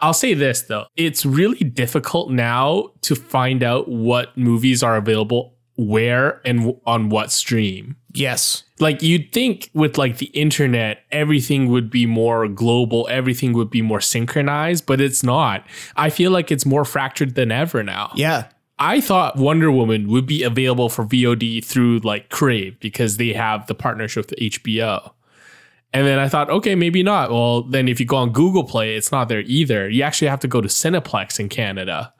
[0.00, 0.86] I'll say this though.
[0.96, 7.30] It's really difficult now to find out what movies are available where and on what
[7.30, 7.96] stream.
[8.12, 8.64] Yes.
[8.80, 13.82] Like you'd think with like the internet, everything would be more global, everything would be
[13.82, 15.66] more synchronized, but it's not.
[15.96, 18.12] I feel like it's more fractured than ever now.
[18.14, 18.48] Yeah.
[18.78, 23.66] I thought Wonder Woman would be available for VOD through like Crave because they have
[23.66, 25.12] the partnership with HBO.
[25.92, 27.30] And then I thought, okay, maybe not.
[27.30, 29.88] Well, then if you go on Google Play, it's not there either.
[29.88, 32.12] You actually have to go to Cineplex in Canada.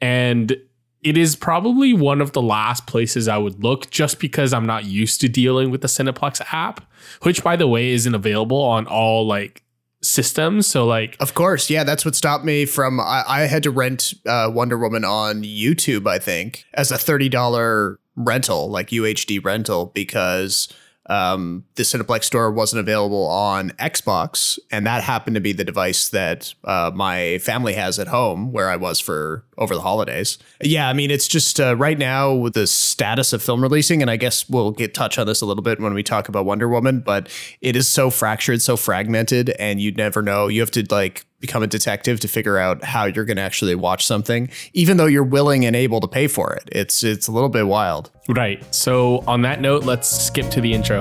[0.00, 0.56] And
[1.02, 4.86] it is probably one of the last places I would look just because I'm not
[4.86, 6.84] used to dealing with the Cineplex app,
[7.22, 9.62] which by the way isn't available on all like
[10.02, 10.66] systems.
[10.66, 12.98] So like Of course, yeah, that's what stopped me from.
[12.98, 17.28] I, I had to rent uh, Wonder Woman on YouTube, I think, as a thirty
[17.28, 20.68] dollar rental, like UHD rental, because
[21.08, 26.08] um, the Cineplex store wasn't available on Xbox, and that happened to be the device
[26.08, 30.38] that uh, my family has at home, where I was for over the holidays.
[30.60, 34.10] Yeah, I mean, it's just uh, right now with the status of film releasing, and
[34.10, 36.68] I guess we'll get touch on this a little bit when we talk about Wonder
[36.68, 37.28] Woman, but
[37.60, 40.48] it is so fractured, so fragmented, and you never know.
[40.48, 43.74] You have to like become a detective to figure out how you're going to actually
[43.74, 46.68] watch something, even though you're willing and able to pay for it.
[46.72, 48.10] It's it's a little bit wild.
[48.28, 48.62] Right.
[48.74, 51.00] So on that note, let's skip to the intro.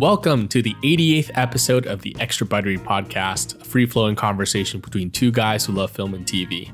[0.00, 5.10] Welcome to the 88th episode of the Extra Buttery Podcast, a free flowing conversation between
[5.10, 6.72] two guys who love film and TV.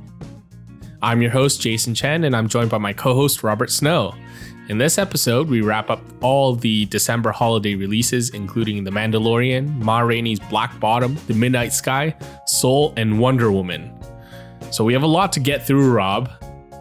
[1.03, 4.15] I'm your host, Jason Chen, and I'm joined by my co host, Robert Snow.
[4.69, 9.99] In this episode, we wrap up all the December holiday releases, including The Mandalorian, Ma
[9.99, 12.15] Rainey's Black Bottom, The Midnight Sky,
[12.47, 13.93] Soul, and Wonder Woman.
[14.71, 16.31] So we have a lot to get through, Rob.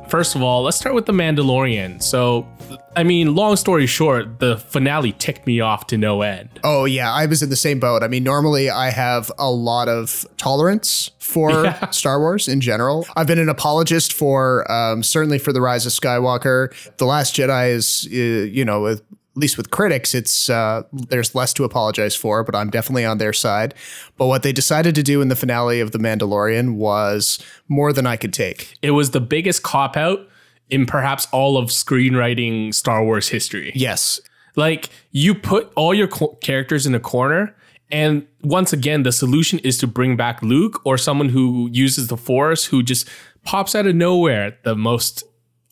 [0.09, 2.03] First of all, let's start with The Mandalorian.
[2.03, 2.47] So,
[2.95, 6.49] I mean, long story short, the finale ticked me off to no end.
[6.63, 8.03] Oh yeah, I was in the same boat.
[8.03, 11.89] I mean, normally I have a lot of tolerance for Yeah.
[11.89, 13.05] Star Wars in general.
[13.15, 16.73] I've been an apologist for um, certainly for the Rise of Skywalker.
[16.97, 21.35] The Last Jedi is, uh, you know, with, at least with critics, it's uh, there's
[21.35, 23.73] less to apologize for, but I'm definitely on their side.
[24.17, 28.07] But what they decided to do in the finale of The Mandalorian was more than
[28.07, 28.77] I could take.
[28.81, 30.25] It was the biggest cop out
[30.69, 33.71] in perhaps all of screenwriting Star Wars history.
[33.75, 34.19] Yes,
[34.55, 37.55] Like you put all your co- characters in a corner,
[37.91, 42.17] and once again, the solution is to bring back Luke or someone who uses the
[42.17, 43.07] Force who just
[43.43, 45.23] pops out of nowhere at the most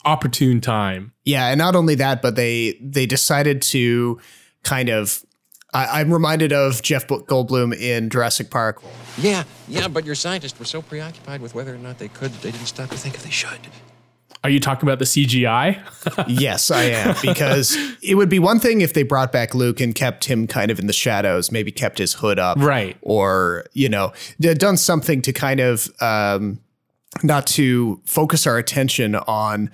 [0.06, 1.14] opportune time.
[1.26, 4.20] Yeah, and not only that, but they they decided to
[4.64, 5.24] kind of.
[5.76, 8.84] I, I'm reminded of Jeff Goldblum in Jurassic Park.
[9.18, 12.42] Yeah, yeah, but your scientists were so preoccupied with whether or not they could that
[12.44, 13.58] they didn't stop to think if they should.
[14.44, 15.82] Are you talking about the CGI?
[16.28, 19.96] yes, I am because it would be one thing if they brought back Luke and
[19.96, 22.98] kept him kind of in the shadows, maybe kept his hood up, Right.
[23.02, 26.60] Or you know, done something to kind of um,
[27.22, 29.72] not to focus our attention on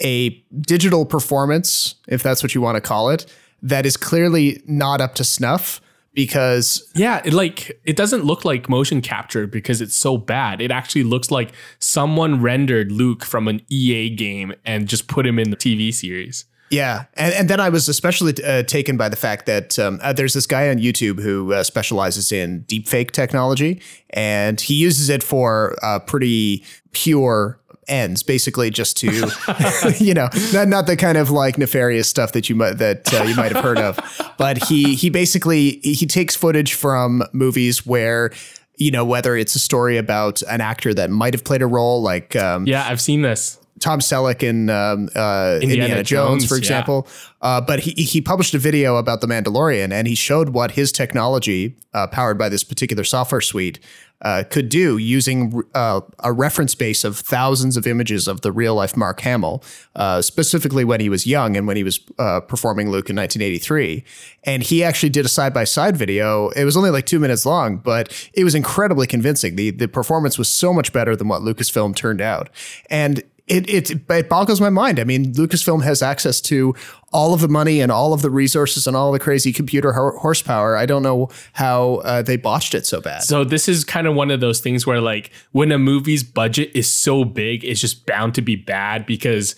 [0.00, 0.30] a
[0.60, 3.26] digital performance, if that's what you want to call it,
[3.62, 5.80] that is clearly not up to snuff
[6.14, 10.60] because Yeah, it like it doesn't look like motion capture because it's so bad.
[10.60, 15.38] It actually looks like someone rendered Luke from an EA game and just put him
[15.38, 16.44] in the TV series.
[16.70, 20.12] Yeah, and, and then I was especially uh, taken by the fact that um, uh,
[20.12, 25.24] there's this guy on YouTube who uh, specializes in deepfake technology, and he uses it
[25.24, 29.06] for uh, pretty pure ends, basically just to,
[29.98, 33.24] you know, not not the kind of like nefarious stuff that you might that uh,
[33.24, 33.98] you might have heard of,
[34.38, 38.32] but he he basically he takes footage from movies where.
[38.76, 42.00] You know, whether it's a story about an actor that might have played a role,
[42.00, 43.60] like um, Yeah, I've seen this.
[43.80, 46.58] Tom Selleck in um, uh, Indiana, Jones, Jones, for yeah.
[46.58, 47.08] example.
[47.40, 50.92] Uh, but he he published a video about the Mandalorian, and he showed what his
[50.92, 53.80] technology, uh, powered by this particular software suite,
[54.22, 58.74] uh, could do using uh, a reference base of thousands of images of the real
[58.74, 59.62] life Mark Hamill,
[59.96, 64.04] uh, specifically when he was young and when he was uh, performing Luke in 1983.
[64.44, 66.50] And he actually did a side by side video.
[66.50, 69.56] It was only like two minutes long, but it was incredibly convincing.
[69.56, 72.50] the The performance was so much better than what Lucasfilm turned out,
[72.88, 75.00] and it, it it boggles my mind.
[75.00, 76.74] I mean, Lucasfilm has access to
[77.12, 80.16] all of the money and all of the resources and all the crazy computer hor-
[80.18, 80.76] horsepower.
[80.76, 83.22] I don't know how uh, they botched it so bad.
[83.22, 86.70] So this is kind of one of those things where like when a movie's budget
[86.74, 89.56] is so big, it's just bound to be bad because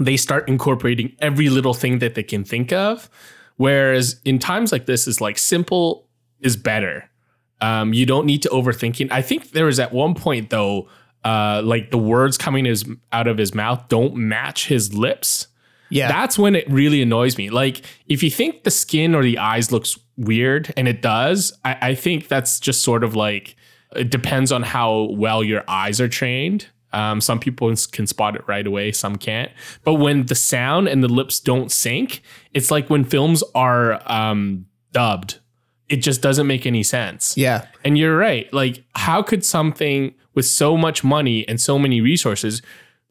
[0.00, 3.10] they start incorporating every little thing that they can think of.
[3.56, 6.08] Whereas in times like this, is like simple
[6.40, 7.10] is better.
[7.60, 9.12] Um, you don't need to overthink it.
[9.12, 10.88] I think there was at one point though,
[11.24, 15.48] uh, like the words coming his out of his mouth don't match his lips.
[15.90, 16.08] Yeah.
[16.08, 17.50] That's when it really annoys me.
[17.50, 21.78] Like if you think the skin or the eyes looks weird, and it does, I,
[21.80, 23.56] I think that's just sort of like
[23.96, 26.68] it depends on how well your eyes are trained.
[26.92, 29.50] Um, some people can spot it right away, some can't.
[29.84, 34.66] But when the sound and the lips don't sync, it's like when films are um,
[34.92, 35.38] dubbed.
[35.90, 37.36] It just doesn't make any sense.
[37.36, 37.66] yeah.
[37.84, 38.50] And you're right.
[38.52, 42.62] Like, how could something with so much money and so many resources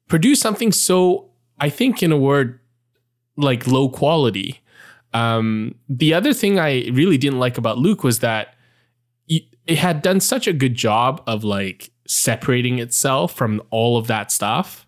[0.07, 1.29] produce something so,
[1.59, 2.59] I think, in a word,
[3.35, 4.61] like low quality?
[5.13, 8.55] Um, the other thing I really didn't like about Luke was that
[9.27, 14.31] it had done such a good job of like separating itself from all of that
[14.31, 14.87] stuff.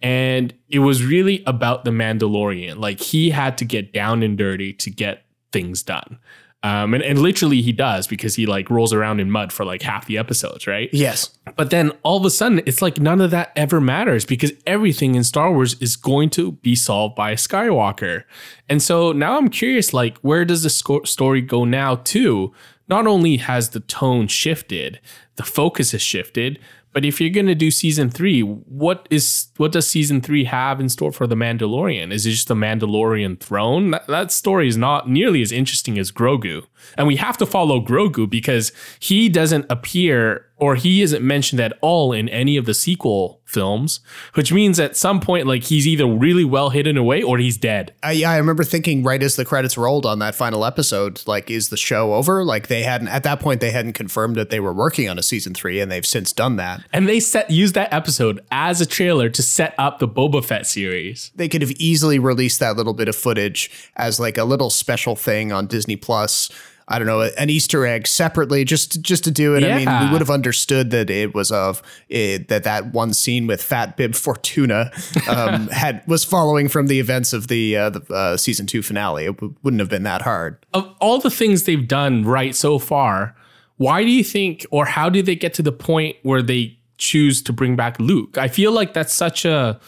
[0.00, 2.78] And it was really about the Mandalorian.
[2.78, 6.18] Like, he had to get down and dirty to get things done.
[6.64, 9.82] Um, and, and literally he does because he like rolls around in mud for like
[9.82, 10.88] half the episodes, right?
[10.94, 11.28] Yes.
[11.56, 15.14] But then all of a sudden, it's like none of that ever matters because everything
[15.14, 18.24] in Star Wars is going to be solved by Skywalker.
[18.66, 21.96] And so now I'm curious, like, where does the sco- story go now?
[21.96, 22.54] Too,
[22.88, 25.00] not only has the tone shifted,
[25.36, 26.58] the focus has shifted,
[26.94, 30.80] but if you're going to do season three, what is what does season three have
[30.80, 32.12] in store for the Mandalorian?
[32.12, 33.90] Is it just the Mandalorian throne?
[33.90, 36.64] That, that story is not nearly as interesting as Grogu,
[36.96, 41.76] and we have to follow Grogu because he doesn't appear or he isn't mentioned at
[41.80, 44.00] all in any of the sequel films,
[44.34, 47.92] which means at some point, like he's either really well hidden away or he's dead.
[48.02, 51.50] I, yeah, I remember thinking right as the credits rolled on that final episode, like,
[51.50, 52.44] is the show over?
[52.44, 55.22] Like, they hadn't, at that point, they hadn't confirmed that they were working on a
[55.22, 56.82] season three, and they've since done that.
[56.92, 60.66] And they set used that episode as a trailer to set up the Boba Fett
[60.66, 61.32] series.
[61.34, 65.16] They could have easily released that little bit of footage as like a little special
[65.16, 66.48] thing on Disney Plus.
[66.86, 69.64] I don't know, an Easter egg separately, just just to do it.
[69.64, 73.46] I mean, we would have understood that it was of it, that that one scene
[73.46, 74.90] with Fat Bib Fortuna
[75.28, 79.24] um, had was following from the events of the uh, the uh, season two finale.
[79.24, 80.58] It w- wouldn't have been that hard.
[80.74, 83.34] Of all the things they've done right so far,
[83.76, 87.42] why do you think or how did they get to the point where they choose
[87.42, 88.36] to bring back Luke?
[88.36, 89.80] I feel like that's such a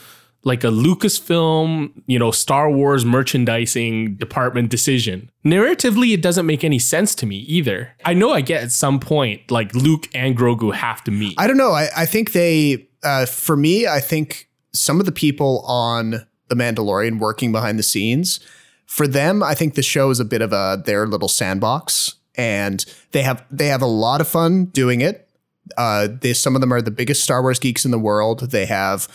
[0.46, 5.28] like a Lucasfilm, you know, Star Wars merchandising department decision.
[5.44, 7.92] Narratively, it doesn't make any sense to me either.
[8.04, 11.34] I know I get at some point like Luke and Grogu have to meet.
[11.36, 11.72] I don't know.
[11.72, 16.54] I, I think they, uh, for me, I think some of the people on The
[16.54, 18.38] Mandalorian working behind the scenes,
[18.86, 22.84] for them, I think the show is a bit of a their little sandbox, and
[23.10, 25.28] they have they have a lot of fun doing it.
[25.76, 28.52] Uh, they, some of them are the biggest Star Wars geeks in the world.
[28.52, 29.08] They have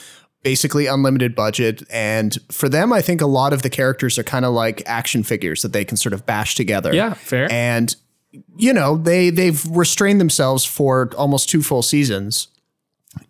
[0.43, 4.45] basically unlimited budget, and for them, I think a lot of the characters are kind
[4.45, 6.93] of like action figures that they can sort of bash together.
[6.93, 7.51] yeah, fair.
[7.51, 7.95] and
[8.55, 12.47] you know they they've restrained themselves for almost two full seasons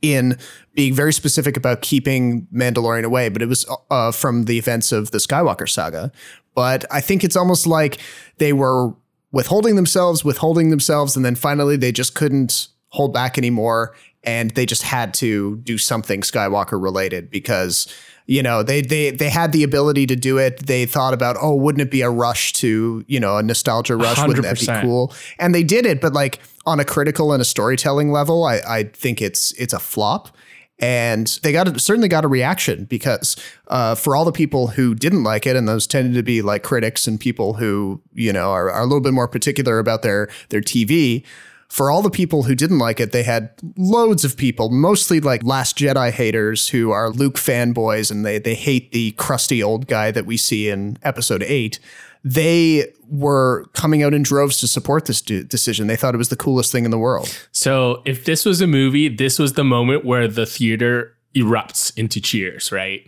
[0.01, 0.37] in
[0.73, 5.11] being very specific about keeping Mandalorian away, but it was uh, from the events of
[5.11, 6.11] the Skywalker saga.
[6.53, 7.97] But I think it's almost like
[8.37, 8.93] they were
[9.31, 14.65] withholding themselves, withholding themselves, and then finally they just couldn't hold back anymore, and they
[14.65, 17.87] just had to do something Skywalker related because
[18.27, 20.65] you know they they they had the ability to do it.
[20.65, 24.25] They thought about oh, wouldn't it be a rush to you know a nostalgia rush?
[24.25, 25.13] Wouldn't that be cool?
[25.39, 28.83] And they did it, but like on a critical and a storytelling level, I, I
[28.83, 30.35] think it's it's a flop.
[30.79, 33.35] And they got a, certainly got a reaction because
[33.67, 36.63] uh, for all the people who didn't like it, and those tended to be like
[36.63, 40.27] critics and people who you know are, are a little bit more particular about their
[40.49, 41.23] their TV.
[41.71, 45.41] For all the people who didn't like it, they had loads of people, mostly like
[45.41, 50.11] Last Jedi haters who are Luke fanboys and they they hate the crusty old guy
[50.11, 51.79] that we see in Episode Eight
[52.23, 55.87] they were coming out in droves to support this de- decision.
[55.87, 57.35] They thought it was the coolest thing in the world.
[57.51, 62.21] So if this was a movie, this was the moment where the theater erupts into
[62.21, 63.01] cheers, right?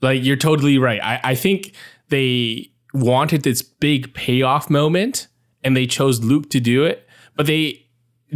[0.00, 1.02] Like you're totally right.
[1.02, 1.74] I, I think
[2.08, 5.28] they wanted this big payoff moment
[5.62, 7.81] and they chose Luke to do it, but they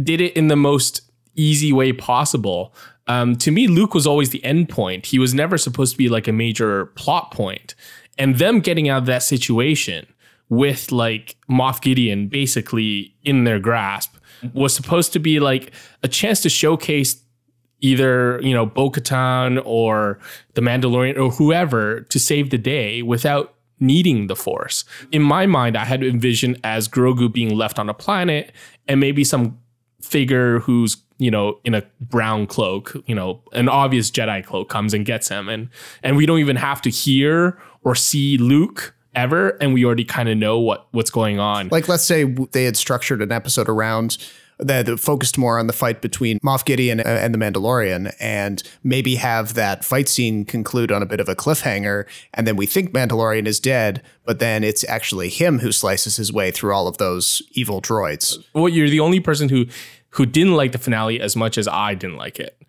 [0.03, 1.01] did it in the most
[1.35, 2.73] easy way possible.
[3.07, 5.05] Um, to me, Luke was always the end point.
[5.05, 7.75] He was never supposed to be like a major plot point.
[8.17, 10.07] And them getting out of that situation
[10.49, 14.15] with like Moff Gideon basically in their grasp
[14.53, 15.73] was supposed to be like
[16.03, 17.21] a chance to showcase
[17.79, 20.19] either, you know, Bo Katan or
[20.55, 24.83] the Mandalorian or whoever to save the day without needing the Force.
[25.11, 28.51] In my mind, I had envisioned as Grogu being left on a planet
[28.87, 29.59] and maybe some
[30.01, 34.93] figure who's you know in a brown cloak you know an obvious jedi cloak comes
[34.93, 35.69] and gets him and
[36.03, 40.29] and we don't even have to hear or see luke ever, and we already kind
[40.29, 41.67] of know what what's going on.
[41.69, 44.17] Like, let's say they had structured an episode around
[44.59, 49.15] that focused more on the fight between Moff Gideon and, and the Mandalorian, and maybe
[49.15, 52.91] have that fight scene conclude on a bit of a cliffhanger, and then we think
[52.91, 56.97] Mandalorian is dead, but then it's actually him who slices his way through all of
[56.97, 58.37] those evil droids.
[58.53, 59.65] well, you're the only person who
[60.11, 62.59] who didn't like the finale as much as I didn't like it.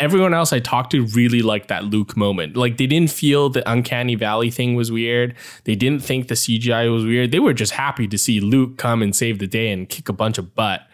[0.00, 2.56] Everyone else I talked to really liked that Luke moment.
[2.56, 5.36] Like they didn't feel the uncanny valley thing was weird.
[5.64, 7.30] They didn't think the CGI was weird.
[7.30, 10.12] They were just happy to see Luke come and save the day and kick a
[10.12, 10.87] bunch of butt.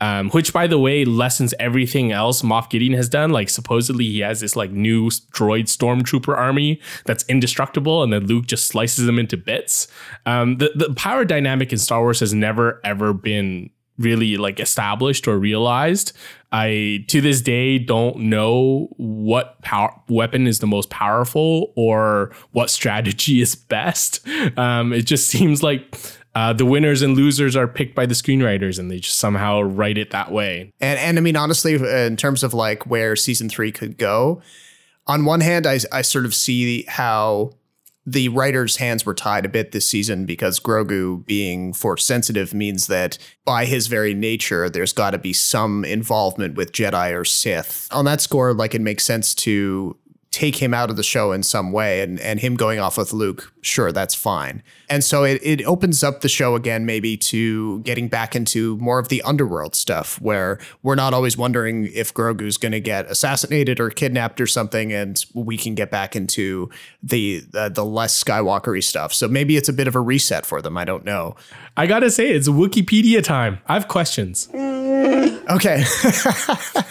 [0.00, 3.30] Um, which, by the way, lessens everything else Moff Gideon has done.
[3.30, 8.46] Like, supposedly he has this like new droid stormtrooper army that's indestructible, and then Luke
[8.46, 9.88] just slices them into bits.
[10.26, 15.28] Um, the the power dynamic in Star Wars has never ever been really like established
[15.28, 16.12] or realized.
[16.52, 22.70] I to this day don't know what power weapon is the most powerful or what
[22.70, 24.26] strategy is best.
[24.56, 25.94] Um, it just seems like
[26.34, 29.98] uh, the winners and losers are picked by the screenwriters, and they just somehow write
[29.98, 30.72] it that way.
[30.80, 34.40] And and I mean honestly, in terms of like where season three could go,
[35.06, 37.52] on one hand, I I sort of see how
[38.06, 42.86] the writers' hands were tied a bit this season because Grogu being force sensitive means
[42.86, 47.88] that by his very nature, there's got to be some involvement with Jedi or Sith.
[47.90, 49.96] On that score, like it makes sense to
[50.30, 53.12] take him out of the show in some way and, and him going off with
[53.12, 54.62] Luke, sure, that's fine.
[54.88, 59.00] And so it, it opens up the show again, maybe to getting back into more
[59.00, 63.80] of the underworld stuff where we're not always wondering if Grogu's going to get assassinated
[63.80, 64.92] or kidnapped or something.
[64.92, 66.70] And we can get back into
[67.02, 69.12] the, uh, the less Skywalkery stuff.
[69.12, 70.76] So maybe it's a bit of a reset for them.
[70.76, 71.34] I don't know.
[71.76, 73.58] I gotta say, it's Wookiepedia time.
[73.66, 74.48] I have questions.
[74.54, 75.84] Okay.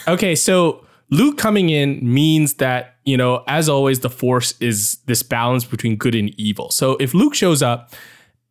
[0.08, 5.24] Okay, so Luke coming in means that, you know, as always, the Force is this
[5.24, 6.70] balance between good and evil.
[6.70, 7.94] So if Luke shows up,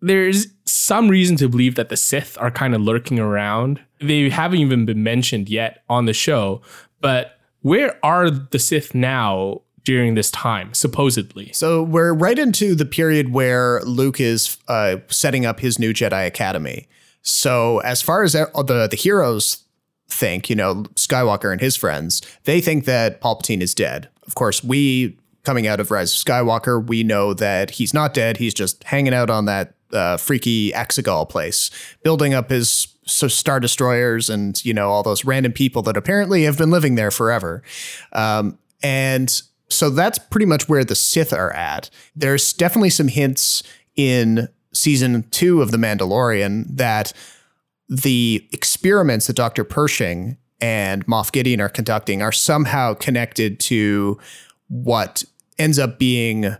[0.00, 3.80] there's some reason to believe that the Sith are kind of lurking around.
[4.00, 6.62] They haven't even been mentioned yet on the show,
[7.00, 11.52] but where are the Sith now during this time, supposedly?
[11.52, 16.26] So we're right into the period where Luke is uh, setting up his new Jedi
[16.26, 16.88] Academy.
[17.22, 19.64] So as far as the the heroes
[20.08, 24.08] think, you know, Skywalker and his friends, they think that Palpatine is dead.
[24.26, 28.36] Of course, we coming out of Rise of Skywalker, we know that he's not dead.
[28.36, 31.70] He's just hanging out on that uh, freaky Exegol place,
[32.02, 36.42] building up his so star destroyers and you know all those random people that apparently
[36.42, 37.62] have been living there forever.
[38.12, 41.90] Um, and so that's pretty much where the Sith are at.
[42.14, 43.62] There's definitely some hints
[43.96, 47.12] in season two of The Mandalorian that
[47.88, 49.64] the experiments that Dr.
[49.64, 54.18] Pershing and Moff Gideon are conducting are somehow connected to
[54.68, 55.24] what
[55.58, 56.56] ends up being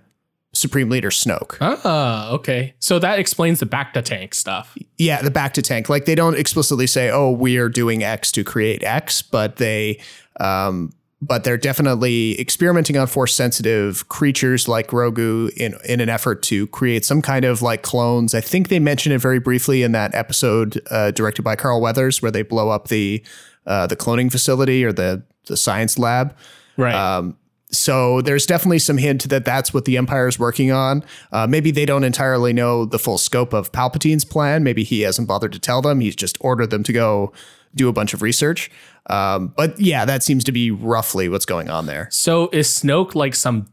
[0.52, 1.56] Supreme Leader Snoke.
[1.60, 2.74] Ah, okay.
[2.78, 4.76] So that explains the Bacta tank stuff.
[4.96, 5.88] Yeah, the Bacta tank.
[5.88, 10.00] Like they don't explicitly say, "Oh, we are doing X to create X," but they
[10.40, 16.42] um but they're definitely experimenting on force sensitive creatures like Grogu in in an effort
[16.44, 18.34] to create some kind of like clones.
[18.34, 22.22] I think they mentioned it very briefly in that episode uh, directed by Carl Weathers
[22.22, 23.24] where they blow up the
[23.66, 26.36] uh, the cloning facility or the the science lab.
[26.76, 26.94] Right.
[26.94, 27.36] Um,
[27.70, 31.04] so there's definitely some hint that that's what the Empire is working on.
[31.32, 34.62] Uh, maybe they don't entirely know the full scope of Palpatine's plan.
[34.62, 36.00] Maybe he hasn't bothered to tell them.
[36.00, 37.32] He's just ordered them to go
[37.78, 38.70] do a bunch of research.
[39.08, 42.08] Um, but yeah, that seems to be roughly what's going on there.
[42.10, 43.66] So is Snoke like some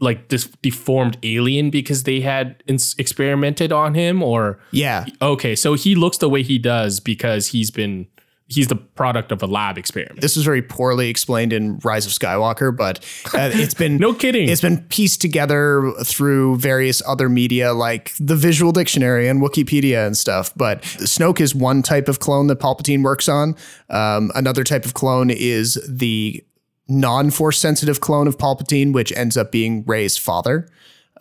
[0.00, 5.74] like this deformed alien because they had ins- experimented on him or Yeah, okay, so
[5.74, 8.08] he looks the way he does because he's been
[8.52, 10.20] he's the product of a lab experiment.
[10.20, 12.98] this was very poorly explained in Rise of Skywalker, but
[13.34, 14.48] uh, it's been No kidding.
[14.48, 20.16] It's been pieced together through various other media like the Visual Dictionary and Wookiepedia and
[20.16, 20.52] stuff.
[20.56, 23.56] But Snoke is one type of clone that Palpatine works on.
[23.90, 26.44] Um, another type of clone is the
[26.88, 30.68] non-force sensitive clone of Palpatine, which ends up being Rey's father.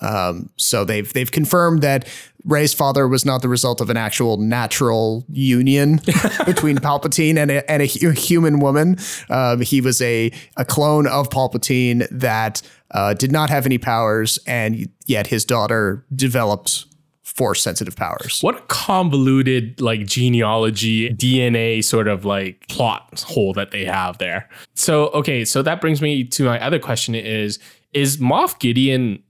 [0.01, 2.07] Um, so they've they've confirmed that
[2.43, 5.97] Rey's father was not the result of an actual natural union
[6.45, 8.97] between Palpatine and a, and a hu- human woman.
[9.29, 14.39] Um, he was a a clone of Palpatine that uh, did not have any powers,
[14.47, 16.85] and yet his daughter developed
[17.23, 18.41] force sensitive powers.
[18.41, 24.49] what a convoluted like genealogy DNA sort of like plot hole that they have there.
[24.75, 27.59] So okay, so that brings me to my other question is
[27.93, 29.23] is Moff Gideon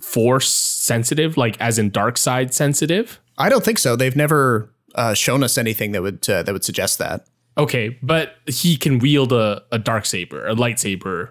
[0.00, 3.20] force sensitive like as in dark side sensitive?
[3.38, 3.96] I don't think so.
[3.96, 7.26] They've never uh, shown us anything that would uh, that would suggest that.
[7.58, 11.30] Okay, but he can wield a, a dark saber, a lightsaber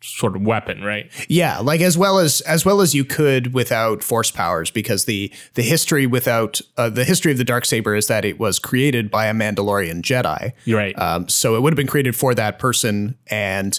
[0.00, 1.10] sort of weapon, right?
[1.28, 5.32] Yeah, like as well as as well as you could without force powers, because the
[5.54, 9.10] the history without uh, the history of the dark saber is that it was created
[9.10, 10.52] by a Mandalorian Jedi.
[10.64, 10.98] You're right.
[10.98, 13.78] Um, so it would have been created for that person, and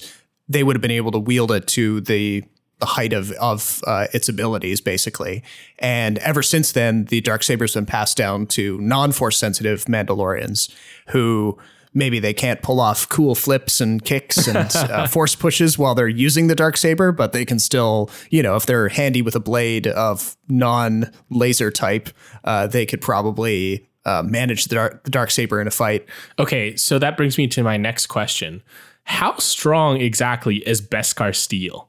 [0.49, 2.43] they would have been able to wield it to the
[2.79, 5.43] the height of of uh, its abilities, basically.
[5.79, 10.73] And ever since then, the dark saber's been passed down to non force sensitive Mandalorians
[11.07, 11.57] who
[11.93, 16.07] maybe they can't pull off cool flips and kicks and uh, force pushes while they're
[16.07, 19.39] using the dark saber, but they can still, you know, if they're handy with a
[19.39, 22.09] blade of non laser type,
[22.43, 26.05] uh, they could probably uh, manage the dark, the dark saber in a fight.
[26.37, 28.61] Okay, so that brings me to my next question.
[29.03, 31.88] How strong exactly is Beskar steel?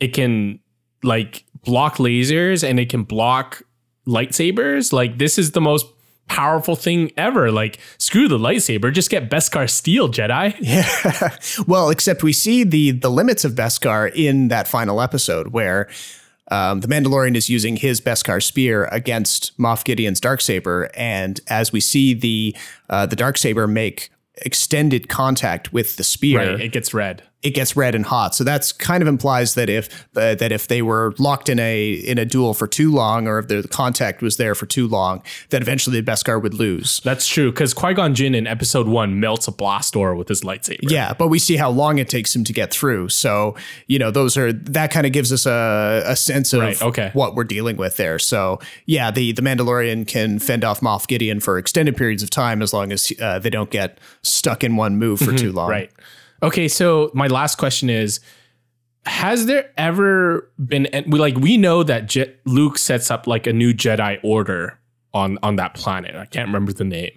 [0.00, 0.60] It can
[1.02, 3.62] like block lasers and it can block
[4.06, 4.92] lightsabers.
[4.92, 5.86] Like this is the most
[6.26, 7.50] powerful thing ever.
[7.50, 10.54] Like screw the lightsaber, just get Beskar steel, Jedi.
[10.60, 11.36] Yeah.
[11.66, 15.88] well, except we see the the limits of Beskar in that final episode where
[16.50, 21.72] um, the Mandalorian is using his Beskar spear against Moff Gideon's dark saber, and as
[21.72, 22.56] we see the
[22.88, 24.10] uh, the dark saber make
[24.42, 27.22] extended contact with the spear, Right, it gets red.
[27.42, 28.34] It gets red and hot.
[28.34, 31.92] So that's kind of implies that if uh, that if they were locked in a
[31.92, 35.22] in a duel for too long, or if the contact was there for too long,
[35.48, 37.00] that eventually the Beskar would lose.
[37.00, 40.42] That's true because Qui Gon Jinn in Episode One melts a blast door with his
[40.42, 40.90] lightsaber.
[40.90, 43.08] Yeah, but we see how long it takes him to get through.
[43.08, 43.56] So
[43.86, 47.10] you know, those are that kind of gives us a, a sense of Right, okay.
[47.14, 48.18] what we're dealing with there.
[48.18, 52.60] So yeah, the the Mandalorian can fend off Moff Gideon for extended periods of time
[52.60, 55.70] as long as uh, they don't get stuck in one move for too long.
[55.70, 55.70] Mm-hmm.
[55.70, 55.90] Right.
[56.42, 58.20] Okay, so my last question is
[59.06, 63.72] has there ever been like we know that Je- Luke sets up like a new
[63.72, 64.78] Jedi order
[65.14, 66.14] on on that planet.
[66.14, 67.12] I can't remember the name.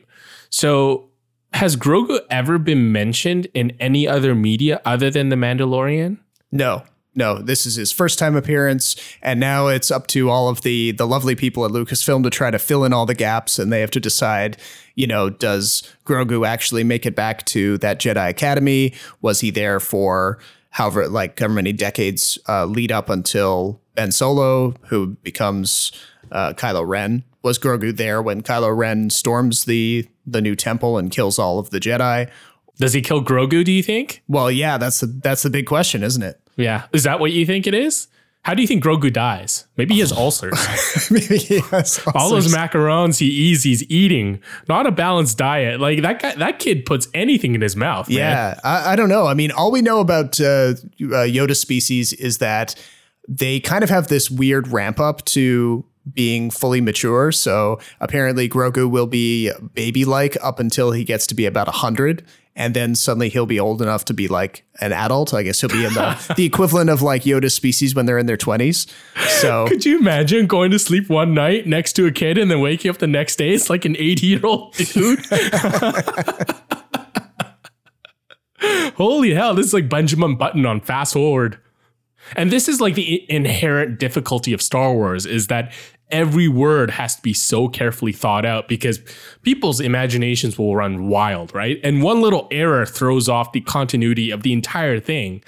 [0.49, 1.09] So
[1.53, 6.17] has Grogu ever been mentioned in any other media other than The Mandalorian?
[6.51, 6.83] No,
[7.15, 10.91] no, this is his first time appearance, and now it's up to all of the
[10.91, 13.81] the lovely people at Lucasfilm to try to fill in all the gaps, and they
[13.81, 14.57] have to decide,
[14.95, 18.93] you know, does Grogu actually make it back to that Jedi Academy?
[19.21, 20.39] Was he there for
[20.71, 25.91] however, like however many decades uh, lead up until Ben Solo, who becomes
[26.31, 27.23] uh, Kylo Ren?
[27.43, 31.69] Was Grogu there when Kylo Ren storms the the new temple and kills all of
[31.69, 32.29] the Jedi?
[32.77, 34.23] Does he kill Grogu, do you think?
[34.27, 36.39] Well, yeah, that's the that's the big question, isn't it?
[36.55, 36.85] Yeah.
[36.93, 38.07] Is that what you think it is?
[38.43, 39.67] How do you think Grogu dies?
[39.77, 40.59] Maybe he has ulcers.
[41.11, 44.41] Maybe he has All those macarons he eats, he's eating.
[44.67, 45.79] Not a balanced diet.
[45.79, 48.09] Like that guy, that kid puts anything in his mouth.
[48.09, 49.27] Yeah, I, I don't know.
[49.27, 52.75] I mean, all we know about uh, uh, Yoda species is that
[53.29, 57.31] they kind of have this weird ramp up to being fully mature.
[57.31, 62.25] So apparently, Grogu will be baby like up until he gets to be about 100.
[62.55, 65.33] And then suddenly he'll be old enough to be like an adult.
[65.33, 68.27] I guess he'll be in the, the equivalent of like Yoda species when they're in
[68.27, 68.91] their 20s.
[69.41, 72.59] So Could you imagine going to sleep one night next to a kid and then
[72.59, 73.49] waking up the next day?
[73.53, 75.19] It's like an 80 year old dude.
[78.95, 81.59] Holy hell, this is like Benjamin Button on fast forward.
[82.35, 85.73] And this is like the inherent difficulty of Star Wars is that
[86.13, 88.99] every word has to be so carefully thought out because
[89.41, 91.79] people's imaginations will run wild, right?
[91.83, 95.43] And one little error throws off the continuity of the entire thing.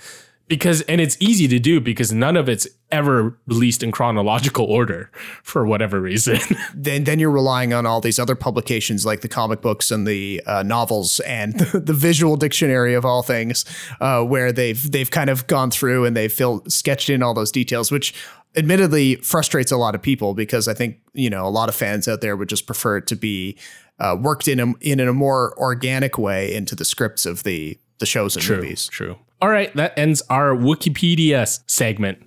[0.48, 5.10] Because and it's easy to do because none of it's ever released in chronological order
[5.44, 6.40] for whatever reason.
[6.76, 10.42] then then you're relying on all these other publications like the comic books and the
[10.46, 13.66] uh, novels and the, visual dictionary of all things,
[14.02, 17.52] uh, where they've they've kind of gone through and they've filled, sketched in all those
[17.52, 18.14] details, which
[18.56, 22.08] admittedly frustrates a lot of people because I think you know a lot of fans
[22.08, 23.58] out there would just prefer it to be
[24.00, 28.06] uh, worked in a, in a more organic way into the scripts of the the
[28.06, 28.88] shows and true, movies.
[28.88, 29.18] True.
[29.42, 32.20] All right, that ends our Wookiepedia segment.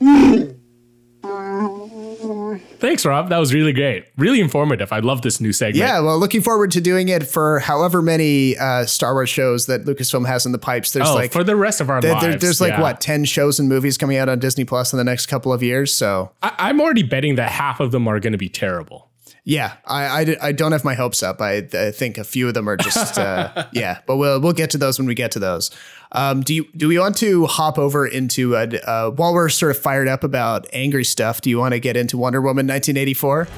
[2.81, 3.29] Thanks, Rob.
[3.29, 4.05] That was really great.
[4.17, 4.93] Really informative.
[4.93, 5.77] I love this new segment.
[5.77, 9.85] Yeah, well, looking forward to doing it for however many uh, Star Wars shows that
[9.85, 10.93] Lucasfilm has in the pipes.
[10.93, 12.25] There's oh, like for the rest of our there- lives.
[12.27, 12.81] there- there's like yeah.
[12.83, 15.63] what ten shows and movies coming out on Disney Plus in the next couple of
[15.63, 15.93] years.
[15.95, 19.08] So I, I'm already betting that half of them are going to be terrible.
[19.49, 21.41] Yeah, I, I, I don't have my hopes up.
[21.41, 24.69] I, I think a few of them are just uh, yeah, but we'll we'll get
[24.73, 25.71] to those when we get to those.
[26.13, 29.71] Um, do you do we want to hop over into uh, uh, while we're sort
[29.71, 31.41] of fired up about angry stuff?
[31.41, 33.49] Do you want to get into Wonder Woman 1984?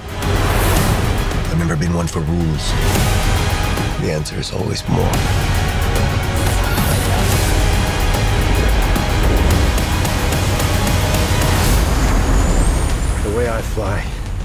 [1.50, 2.70] I've never been one for rules.
[4.00, 5.60] The answer is always more.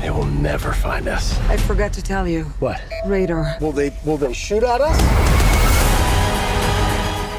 [0.05, 1.35] They will never find us.
[1.49, 2.43] I forgot to tell you.
[2.59, 2.79] What?
[3.07, 3.57] Radar.
[3.59, 4.95] Will they will they shoot at us?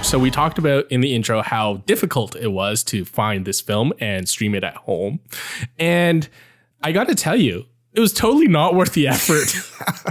[0.05, 3.92] So we talked about in the intro how difficult it was to find this film
[4.00, 5.20] and stream it at home.
[5.79, 6.29] And
[6.83, 9.55] I got to tell you, it was totally not worth the effort.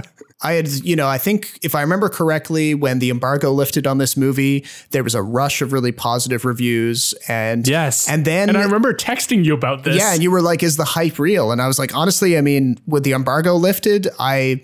[0.42, 3.96] I had, you know, I think if I remember correctly, when the embargo lifted on
[3.96, 8.58] this movie, there was a rush of really positive reviews, and yes, and then and
[8.58, 9.96] I remember texting you about this.
[9.96, 12.42] Yeah, and you were like, "Is the hype real?" And I was like, honestly, I
[12.42, 14.60] mean, with the embargo lifted, I,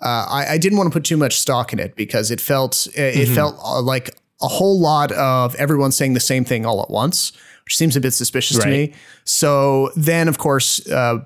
[0.00, 2.88] uh, I, I, didn't want to put too much stock in it because it felt
[2.96, 3.34] it mm-hmm.
[3.34, 7.30] felt uh, like a whole lot of everyone saying the same thing all at once,
[7.64, 8.64] which seems a bit suspicious right.
[8.64, 8.92] to me.
[9.22, 10.84] So then, of course.
[10.90, 11.20] Uh,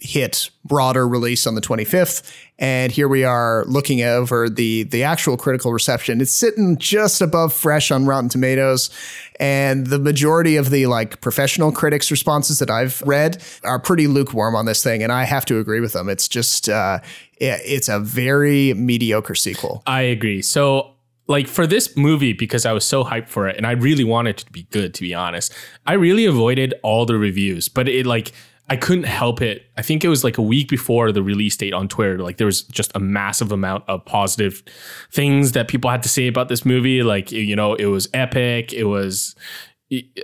[0.00, 5.36] hit broader release on the 25th and here we are looking over the the actual
[5.36, 6.20] critical reception.
[6.20, 8.90] It's sitting just above fresh on rotten tomatoes
[9.38, 14.56] and the majority of the like professional critics responses that i've read are pretty lukewarm
[14.56, 16.08] on this thing and i have to agree with them.
[16.08, 17.00] It's just uh,
[17.40, 19.82] it's a very mediocre sequel.
[19.86, 20.42] I agree.
[20.42, 20.94] So
[21.26, 24.30] like for this movie because I was so hyped for it and I really wanted
[24.30, 25.52] it to be good to be honest.
[25.86, 28.32] I really avoided all the reviews, but it like
[28.70, 29.66] I couldn't help it.
[29.76, 32.18] I think it was like a week before the release date on Twitter.
[32.18, 34.62] Like there was just a massive amount of positive
[35.10, 37.02] things that people had to say about this movie.
[37.02, 38.74] Like, you know, it was epic.
[38.74, 39.34] It was,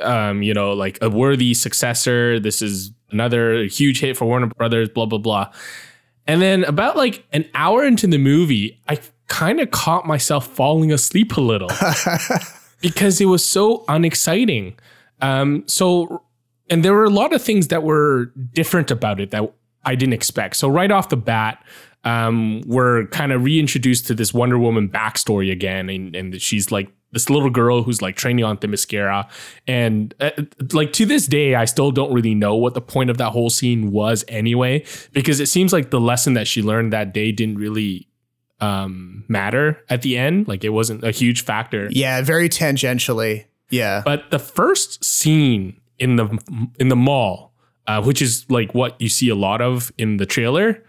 [0.03, 2.39] um, you know, like a worthy successor.
[2.39, 5.51] This is another huge hit for Warner Brothers, blah, blah, blah.
[6.27, 10.93] And then about like an hour into the movie, I kind of caught myself falling
[10.93, 11.71] asleep a little
[12.83, 14.79] because it was so unexciting.
[15.23, 16.24] Um, so
[16.70, 19.53] and there were a lot of things that were different about it that
[19.85, 20.57] I didn't expect.
[20.57, 21.62] So right off the bat,
[22.05, 26.90] um, we're kind of reintroduced to this Wonder Woman backstory again, and, and she's like
[27.12, 29.29] this little girl who's like training on Themyscira,
[29.66, 30.31] and uh,
[30.72, 33.50] like to this day, I still don't really know what the point of that whole
[33.50, 37.57] scene was anyway, because it seems like the lesson that she learned that day didn't
[37.57, 38.09] really
[38.61, 40.48] um, matter at the end.
[40.48, 41.88] Like it wasn't a huge factor.
[41.90, 43.46] Yeah, very tangentially.
[43.70, 46.39] Yeah, but the first scene in the
[46.79, 47.53] in the mall,
[47.87, 50.85] uh, which is like what you see a lot of in the trailer,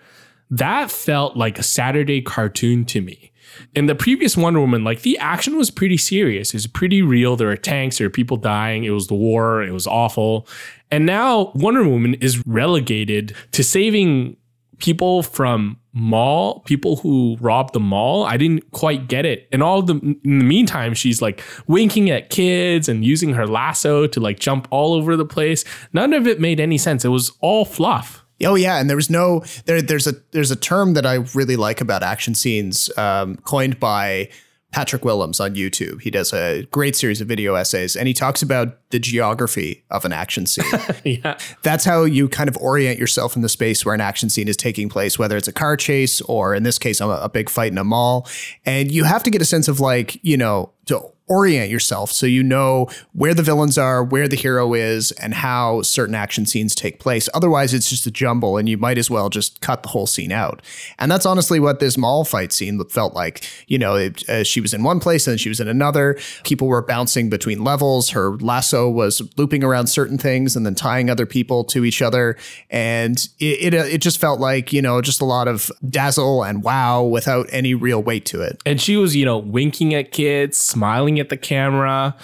[0.50, 3.32] that felt like a Saturday cartoon to me.
[3.74, 6.50] In the previous Wonder Woman, like the action was pretty serious.
[6.50, 7.36] It was pretty real.
[7.36, 8.84] There were tanks, there were people dying.
[8.84, 9.64] It was the war.
[9.64, 10.48] It was awful.
[10.92, 14.38] And now Wonder Woman is relegated to saving
[14.80, 18.26] people from mall, people who robbed the mall.
[18.26, 19.48] I didn't quite get it.
[19.52, 24.08] And all the in the meantime, she's like winking at kids and using her lasso
[24.08, 25.64] to like jump all over the place.
[25.94, 27.06] None of it made any sense.
[27.06, 28.26] It was all fluff.
[28.44, 29.82] Oh yeah, and there was no there.
[29.82, 34.30] There's a there's a term that I really like about action scenes, um, coined by
[34.76, 36.02] Patrick Willems on YouTube.
[36.02, 40.04] He does a great series of video essays and he talks about the geography of
[40.04, 40.66] an action scene.
[41.06, 41.38] yeah.
[41.62, 44.58] That's how you kind of orient yourself in the space where an action scene is
[44.58, 47.72] taking place, whether it's a car chase or in this case, a, a big fight
[47.72, 48.28] in a mall.
[48.66, 52.26] And you have to get a sense of like, you know, to orient yourself so
[52.26, 56.76] you know where the villains are, where the hero is, and how certain action scenes
[56.76, 57.28] take place.
[57.34, 60.32] Otherwise, it's just a jumble, and you might as well just cut the whole scene
[60.32, 60.62] out.
[61.00, 63.48] And that's honestly what this mall fight scene felt like.
[63.68, 66.18] You know, it, uh, she was in one place and then she was in another.
[66.44, 68.12] People were bouncing between levels.
[68.12, 72.38] Her lasso was looping around certain things and then tying other people to each other.
[72.70, 76.44] And it, it, uh, it just felt like, you know, just a lot of dazzle
[76.44, 78.62] and wow without any real weight to it.
[78.66, 82.16] And she was, you know, winking at kids, smiling at the camera.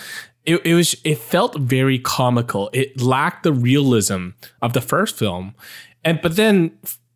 [0.46, 2.70] It, it was it felt very comical.
[2.74, 4.30] It lacked the realism
[4.62, 5.56] of the first film.
[6.04, 6.72] And but then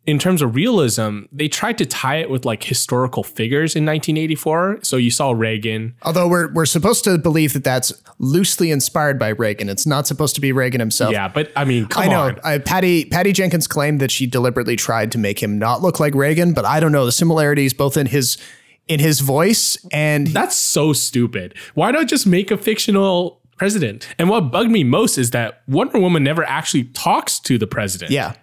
[0.06, 4.78] in terms of realism, they tried to tie it with like historical figures in 1984.
[4.82, 5.96] So you saw Reagan.
[6.02, 9.68] Although we're we're supposed to believe that that's loosely inspired by Reagan.
[9.68, 11.12] It's not supposed to be Reagan himself.
[11.12, 12.36] Yeah, but I mean, I know.
[12.44, 16.14] I, Patty Patty Jenkins claimed that she deliberately tried to make him not look like
[16.14, 18.38] Reagan, but I don't know the similarities both in his
[18.88, 21.54] in his voice and that's so stupid.
[21.74, 24.08] Why not just make a fictional president?
[24.18, 28.12] And what bugged me most is that Wonder Woman never actually talks to the president.
[28.12, 28.34] Yeah.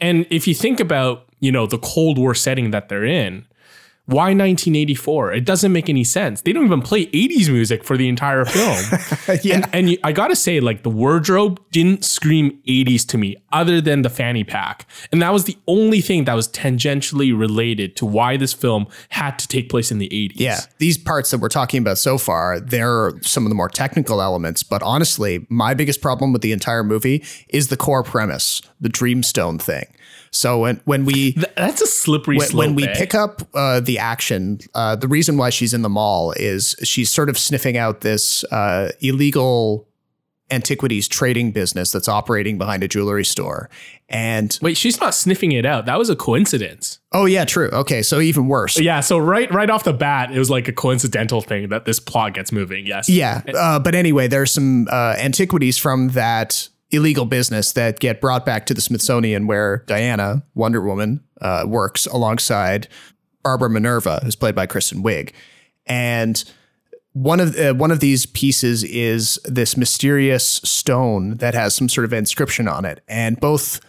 [0.00, 3.46] And if you think about, you know, the Cold War setting that they're in,
[4.06, 5.32] why 1984?
[5.32, 6.40] It doesn't make any sense.
[6.42, 9.00] They don't even play 80s music for the entire film.
[9.42, 9.56] yeah.
[9.56, 13.80] And, and you, I gotta say, like, the wardrobe didn't scream 80s to me, other
[13.80, 14.86] than the fanny pack.
[15.10, 19.40] And that was the only thing that was tangentially related to why this film had
[19.40, 20.34] to take place in the 80s.
[20.36, 20.60] Yeah.
[20.78, 24.62] These parts that we're talking about so far, they're some of the more technical elements.
[24.62, 29.60] But honestly, my biggest problem with the entire movie is the core premise, the Dreamstone
[29.60, 29.86] thing.
[30.36, 32.66] So when when we that's a slippery when, slope.
[32.66, 32.94] When we eh?
[32.94, 37.10] pick up uh, the action, uh, the reason why she's in the mall is she's
[37.10, 39.88] sort of sniffing out this uh, illegal
[40.50, 43.68] antiquities trading business that's operating behind a jewelry store.
[44.08, 45.86] And Wait, she's not sniffing it out.
[45.86, 47.00] That was a coincidence.
[47.12, 47.68] oh yeah, true.
[47.72, 48.78] Okay, so even worse.
[48.78, 51.98] Yeah, so right right off the bat, it was like a coincidental thing that this
[51.98, 52.86] plot gets moving.
[52.86, 53.08] Yes.
[53.08, 58.46] Yeah, uh, but anyway, there's some uh, antiquities from that illegal business that get brought
[58.46, 62.88] back to the Smithsonian, where Diana, Wonder Woman, uh, works alongside
[63.42, 65.32] Barbara Minerva, who's played by Kristen Wiig,
[65.86, 66.44] and
[67.12, 72.04] one of uh, one of these pieces is this mysterious stone that has some sort
[72.04, 73.80] of inscription on it, and both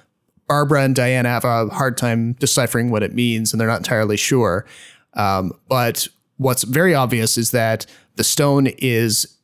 [0.48, 4.16] Barbara and Diana have a hard time deciphering what it means, and they're not entirely
[4.16, 4.66] sure.
[5.14, 6.08] Um, but
[6.38, 9.38] what's very obvious is that the stone is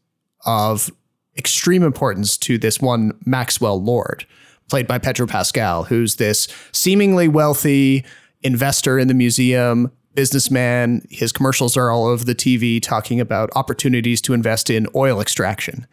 [0.46, 0.90] of
[1.38, 4.26] extreme importance to this one Maxwell Lord,
[4.70, 8.06] played by Pedro Pascal, who's this seemingly wealthy
[8.42, 11.06] investor in the museum, businessman.
[11.10, 15.88] His commercials are all over the TV talking about opportunities to invest in oil extraction.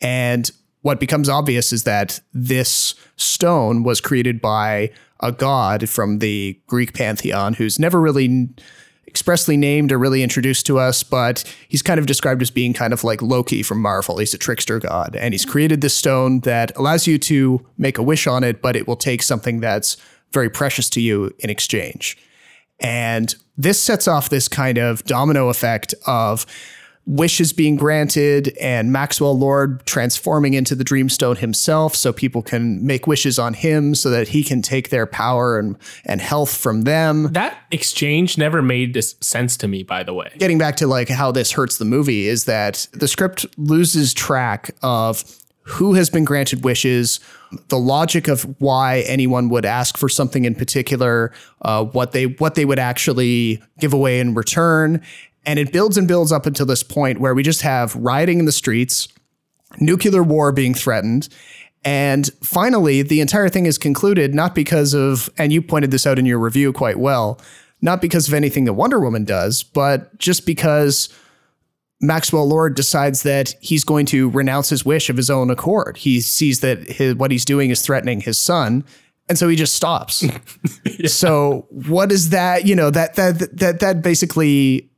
[0.00, 0.50] And
[0.82, 6.94] what becomes obvious is that this stone was created by a god from the Greek
[6.94, 8.48] pantheon who's never really
[9.10, 12.92] expressly named or really introduced to us, but he's kind of described as being kind
[12.92, 14.18] of like Loki from Marvel.
[14.18, 18.02] He's a trickster god, and he's created this stone that allows you to make a
[18.02, 19.96] wish on it, but it will take something that's
[20.32, 22.16] very precious to you in exchange.
[22.78, 26.46] And this sets off this kind of domino effect of
[27.06, 33.06] wishes being granted and Maxwell Lord transforming into the Dreamstone himself so people can make
[33.06, 37.32] wishes on him so that he can take their power and, and health from them.
[37.32, 40.30] That exchange never made this sense to me, by the way.
[40.38, 44.70] Getting back to like how this hurts the movie is that the script loses track
[44.82, 45.24] of
[45.62, 47.20] who has been granted wishes,
[47.68, 51.32] the logic of why anyone would ask for something in particular,
[51.62, 55.02] uh, what they what they would actually give away in return,
[55.46, 58.44] and it builds and builds up until this point where we just have rioting in
[58.44, 59.08] the streets,
[59.78, 61.28] nuclear war being threatened.
[61.82, 66.18] And finally, the entire thing is concluded not because of, and you pointed this out
[66.18, 67.40] in your review quite well,
[67.80, 71.08] not because of anything that Wonder Woman does, but just because
[72.00, 75.96] Maxwell Lord decides that he's going to renounce his wish of his own accord.
[75.96, 78.84] He sees that his, what he's doing is threatening his son,
[79.28, 80.24] and so he just stops.
[81.06, 82.66] So what is that?
[82.66, 84.89] You know that that that that basically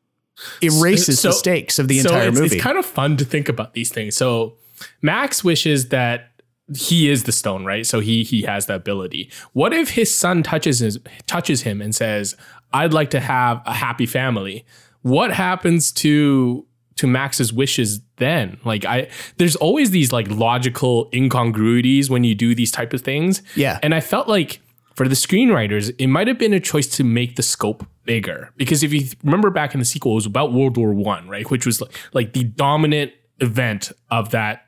[0.61, 2.57] erases So- the stakes of the so entire it's, movie.
[2.57, 4.17] It's kind of fun to think about these things.
[4.17, 4.55] So
[5.01, 6.29] Max wishes that
[6.77, 7.87] he is the stone, right?
[7.87, 9.31] So he he has the ability.
[9.53, 12.37] What if his son touches his touches him and says,
[12.73, 14.65] "I'd like to have a happy family."
[15.03, 16.65] What happens to
[16.97, 18.59] to Max's wishes then?
[18.65, 23.43] Like I there's always these like logical incongruities when you do these type of things.
[23.57, 23.79] Yeah.
[23.83, 24.61] And I felt like
[24.95, 28.51] for the screenwriters, it might have been a choice to make the scope bigger.
[28.57, 31.49] Because if you remember back in the sequel, it was about World War One, right?
[31.51, 34.67] Which was like, like the dominant event of that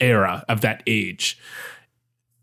[0.00, 1.38] era, of that age.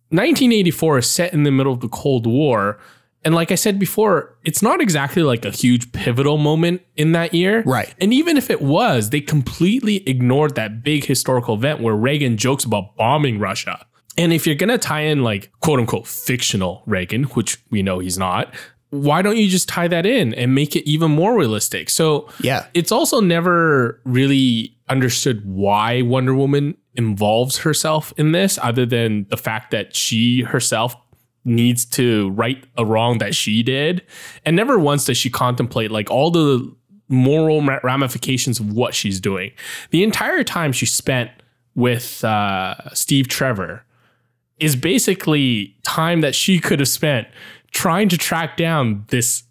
[0.10, 2.80] 1984 is set in the middle of the Cold War.
[3.24, 7.34] And like I said before, it's not exactly like a huge pivotal moment in that
[7.34, 7.62] year.
[7.66, 7.94] Right.
[8.00, 12.64] And even if it was, they completely ignored that big historical event where Reagan jokes
[12.64, 13.86] about bombing Russia.
[14.18, 18.00] And if you're going to tie in like quote unquote fictional Reagan, which we know
[18.00, 18.54] he's not,
[18.92, 21.90] why don't you just tie that in and make it even more realistic?
[21.90, 22.66] So Yeah.
[22.74, 29.38] it's also never really understood why Wonder Woman involves herself in this, other than the
[29.38, 30.96] fact that she herself
[31.46, 34.02] needs to right a wrong that she did.
[34.46, 36.76] And never once does she contemplate like all the
[37.08, 39.52] moral ramifications of what she's doing.
[39.92, 41.32] The entire time she spent
[41.76, 43.84] with uh, Steve Trevor
[44.60, 47.28] is basically time that she could have spent
[47.72, 49.44] trying to track down this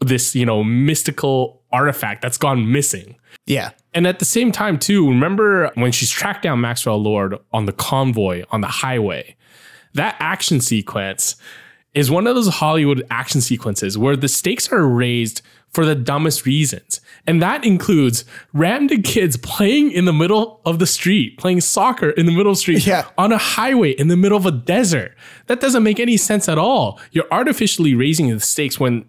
[0.00, 3.16] this you know mystical artifact that's gone missing.
[3.46, 3.70] yeah.
[3.92, 7.72] And at the same time, too, remember when she's tracked down Maxwell Lord on the
[7.72, 9.34] convoy on the highway?
[9.94, 11.34] That action sequence
[11.92, 16.44] is one of those Hollywood action sequences where the stakes are raised for the dumbest
[16.46, 17.00] reasons.
[17.26, 22.26] And that includes random kids playing in the middle of the street, playing soccer in
[22.26, 23.04] the middle of the street Yeah.
[23.16, 25.14] on a highway in the middle of a desert.
[25.46, 26.98] That doesn't make any sense at all.
[27.12, 29.04] You're artificially raising the stakes when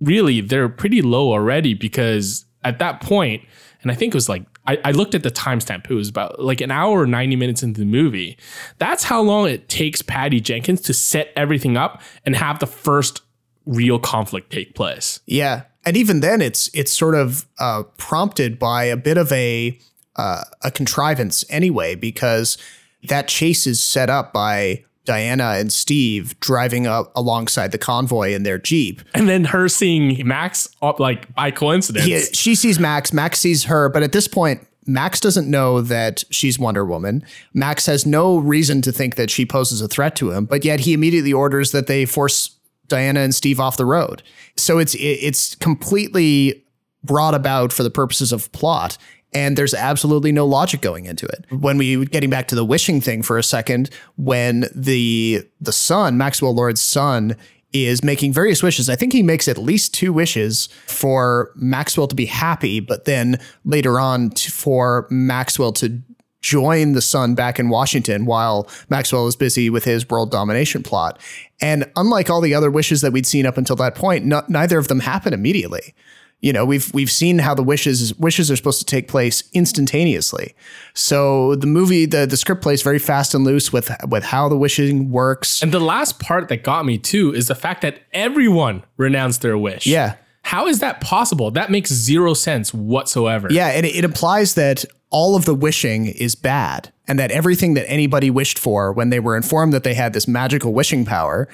[0.00, 3.42] really they're pretty low already because at that point,
[3.82, 5.90] and I think it was like I, I looked at the timestamp.
[5.90, 8.38] It was about like an hour or 90 minutes into the movie.
[8.78, 13.22] That's how long it takes Patty Jenkins to set everything up and have the first
[13.64, 15.20] real conflict take place.
[15.26, 19.78] Yeah, and even then, it's it's sort of uh, prompted by a bit of a
[20.16, 22.58] uh, a contrivance anyway, because
[23.04, 28.42] that chase is set up by Diana and Steve driving up alongside the convoy in
[28.42, 29.00] their jeep.
[29.14, 32.04] And then her seeing Max up like by coincidence.
[32.04, 36.24] He, she sees Max, Max sees her, but at this point, Max doesn't know that
[36.30, 37.24] she's Wonder Woman.
[37.54, 40.80] Max has no reason to think that she poses a threat to him, but yet
[40.80, 42.56] he immediately orders that they force
[42.90, 44.22] Diana and Steve off the road.
[44.56, 46.64] So it's it's completely
[47.02, 48.98] brought about for the purposes of plot
[49.32, 51.46] and there's absolutely no logic going into it.
[51.50, 56.18] When we getting back to the wishing thing for a second, when the the son,
[56.18, 57.36] Maxwell Lord's son,
[57.72, 58.90] is making various wishes.
[58.90, 63.38] I think he makes at least two wishes for Maxwell to be happy, but then
[63.64, 66.02] later on to, for Maxwell to
[66.40, 71.20] join the Sun back in Washington while Maxwell is busy with his world domination plot.
[71.60, 74.88] And unlike all the other wishes that we'd seen up until that point, neither of
[74.88, 75.94] them happen immediately.
[76.40, 80.54] You know, we've we've seen how the wishes wishes are supposed to take place instantaneously.
[80.94, 84.56] So the movie, the the script plays very fast and loose with with how the
[84.56, 85.62] wishing works.
[85.62, 89.58] And the last part that got me too is the fact that everyone renounced their
[89.58, 89.86] wish.
[89.86, 90.16] Yeah.
[90.42, 91.50] How is that possible?
[91.50, 93.48] That makes zero sense whatsoever.
[93.50, 97.74] Yeah, and it, it implies that all of the wishing is bad and that everything
[97.74, 101.48] that anybody wished for when they were informed that they had this magical wishing power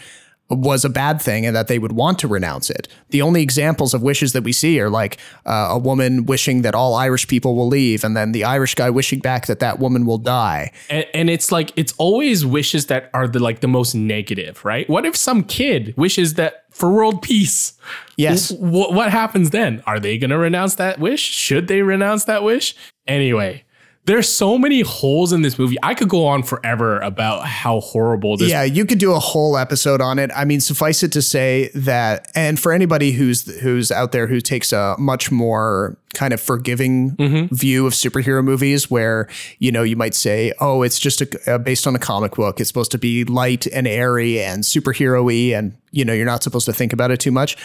[0.49, 2.87] was a bad thing and that they would want to renounce it.
[3.11, 6.75] The only examples of wishes that we see are like uh, a woman wishing that
[6.75, 10.07] all Irish people will leave, and then the Irish guy wishing back that that woman
[10.07, 10.73] will die.
[10.89, 14.89] And, and it's like it's always wishes that are the like the most negative, right?
[14.89, 17.73] What if some kid wishes that for world peace?
[18.17, 18.51] Yes.
[18.51, 19.83] W- what happens then?
[19.87, 21.23] Are they going to renounce that wish?
[21.23, 22.77] Should they renounce that wish?
[23.07, 23.65] Anyway,
[24.07, 25.77] there's so many holes in this movie.
[25.83, 28.49] I could go on forever about how horrible this.
[28.49, 30.31] Yeah, you could do a whole episode on it.
[30.35, 34.41] I mean, suffice it to say that, and for anybody who's who's out there who
[34.41, 37.55] takes a much more kind of forgiving mm-hmm.
[37.55, 41.59] view of superhero movies, where you know you might say, "Oh, it's just a, uh,
[41.59, 42.61] based on a comic book.
[42.61, 46.67] It's supposed to be light and airy and superhero-y, and you know you're not supposed
[46.67, 47.57] to think about it too much."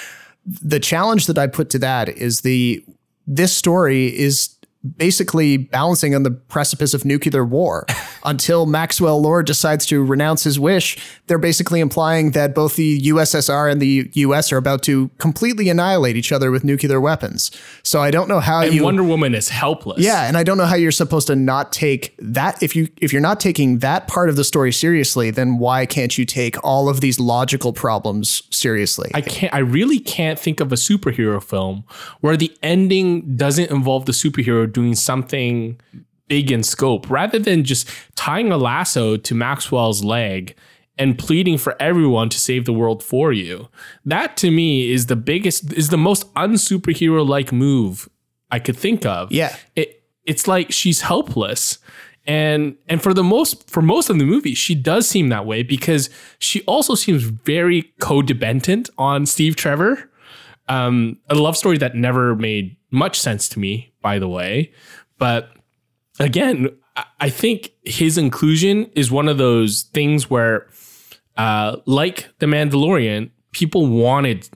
[0.46, 2.84] The challenge that I put to that is the
[3.28, 4.56] this story is
[4.98, 7.86] basically balancing on the precipice of nuclear war.
[8.24, 13.72] Until Maxwell Lord decides to renounce his wish, they're basically implying that both the USSR
[13.72, 17.52] and the US are about to completely annihilate each other with nuclear weapons.
[17.84, 20.00] So I don't know how and you Wonder Woman is helpless.
[20.00, 23.12] Yeah, and I don't know how you're supposed to not take that if you if
[23.12, 26.90] you're not taking that part of the story seriously, then why can't you take all
[26.90, 29.10] of these logical problems seriously?
[29.14, 31.84] I can't I really can't think of a superhero film
[32.20, 35.80] where the ending doesn't involve the superhero doing something
[36.28, 40.56] big in scope rather than just tying a lasso to Maxwell's leg
[40.98, 43.68] and pleading for everyone to save the world for you.
[44.06, 48.08] That to me is the biggest is the most unsuperhero like move
[48.52, 49.32] I could think of.
[49.32, 49.56] Yeah.
[49.76, 51.80] It it's like she's helpless.
[52.26, 55.64] And and for the most for most of the movie, she does seem that way
[55.64, 60.10] because she also seems very codependent on Steve Trevor.
[60.70, 64.72] Um, a love story that never made much sense to me, by the way.
[65.18, 65.50] But
[66.20, 66.70] again,
[67.20, 70.68] I think his inclusion is one of those things where,
[71.38, 74.50] uh, like The Mandalorian, people wanted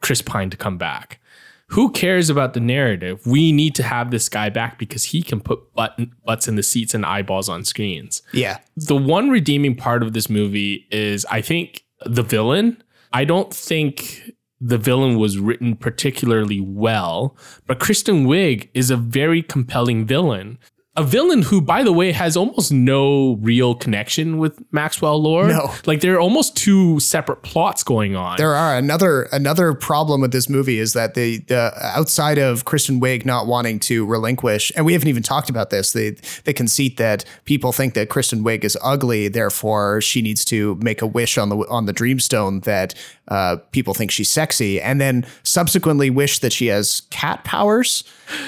[0.00, 1.20] Chris Pine to come back.
[1.68, 3.24] Who cares about the narrative?
[3.26, 6.64] We need to have this guy back because he can put button, butts in the
[6.64, 8.22] seats and eyeballs on screens.
[8.32, 8.58] Yeah.
[8.76, 12.82] The one redeeming part of this movie is, I think, the villain.
[13.12, 19.42] I don't think the villain was written particularly well, but Kristen Wiig is a very
[19.42, 20.58] compelling villain
[20.96, 25.48] a villain who, by the way, has almost no real connection with Maxwell Lord.
[25.50, 28.36] No, like there are almost two separate plots going on.
[28.38, 33.00] There are another another problem with this movie is that the the outside of Kristen
[33.00, 36.96] Wiig not wanting to relinquish, and we haven't even talked about this, the the conceit
[36.96, 41.38] that people think that Kristen Wiig is ugly, therefore she needs to make a wish
[41.38, 42.94] on the on the Dreamstone that
[43.28, 48.02] uh, people think she's sexy, and then subsequently wish that she has cat powers.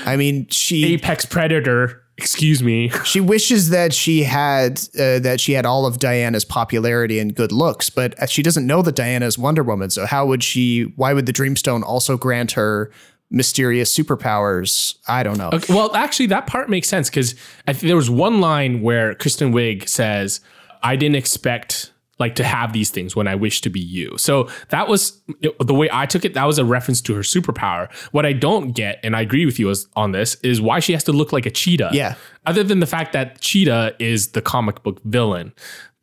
[0.05, 2.91] I mean, she apex predator excuse me.
[3.05, 7.53] She wishes that she had uh, that she had all of Diana's popularity and good
[7.53, 9.91] looks, but she doesn't know that Diana is Wonder Woman.
[9.91, 10.93] So how would she?
[10.97, 12.91] Why would the Dreamstone also grant her
[13.31, 14.97] mysterious superpowers?
[15.09, 15.51] I don't know.
[15.53, 17.35] Okay, well, actually, that part makes sense because
[17.81, 20.41] there was one line where Kristen Wiig says,
[20.83, 24.17] "I didn't expect." Like to have these things when I wish to be you.
[24.19, 25.21] So that was
[25.59, 26.35] the way I took it.
[26.35, 27.93] That was a reference to her superpower.
[28.13, 31.05] What I don't get, and I agree with you on this, is why she has
[31.05, 31.91] to look like a cheetah.
[31.93, 32.15] Yeah.
[32.45, 35.53] Other than the fact that Cheetah is the comic book villain.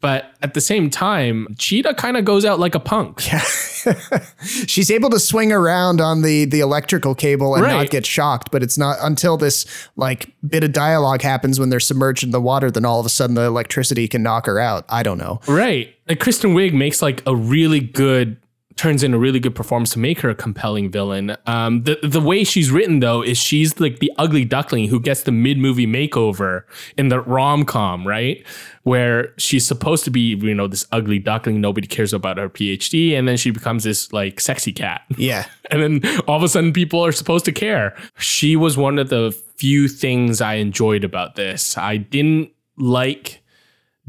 [0.01, 3.27] But at the same time, Cheetah kind of goes out like a punk.
[3.85, 4.25] Yeah.
[4.43, 7.71] She's able to swing around on the the electrical cable and right.
[7.71, 11.79] not get shocked, but it's not until this like bit of dialogue happens when they're
[11.79, 14.83] submerged in the water, then all of a sudden the electricity can knock her out.
[14.89, 15.39] I don't know.
[15.47, 15.95] Right.
[16.09, 18.35] Like Kristen Wiig makes like a really good
[18.79, 21.35] turns in a really good performance to make her a compelling villain.
[21.45, 25.23] Um, the the way she's written though is she's like the ugly duckling who gets
[25.23, 26.63] the mid movie makeover
[26.97, 28.41] in the rom com, right?
[28.83, 31.59] Where she's supposed to be, you know, this ugly duckling.
[31.59, 35.01] Nobody cares about her PhD, and then she becomes this like sexy cat.
[35.17, 35.45] Yeah.
[35.71, 37.97] and then all of a sudden people are supposed to care.
[38.17, 41.77] She was one of the few things I enjoyed about this.
[41.77, 43.41] I didn't like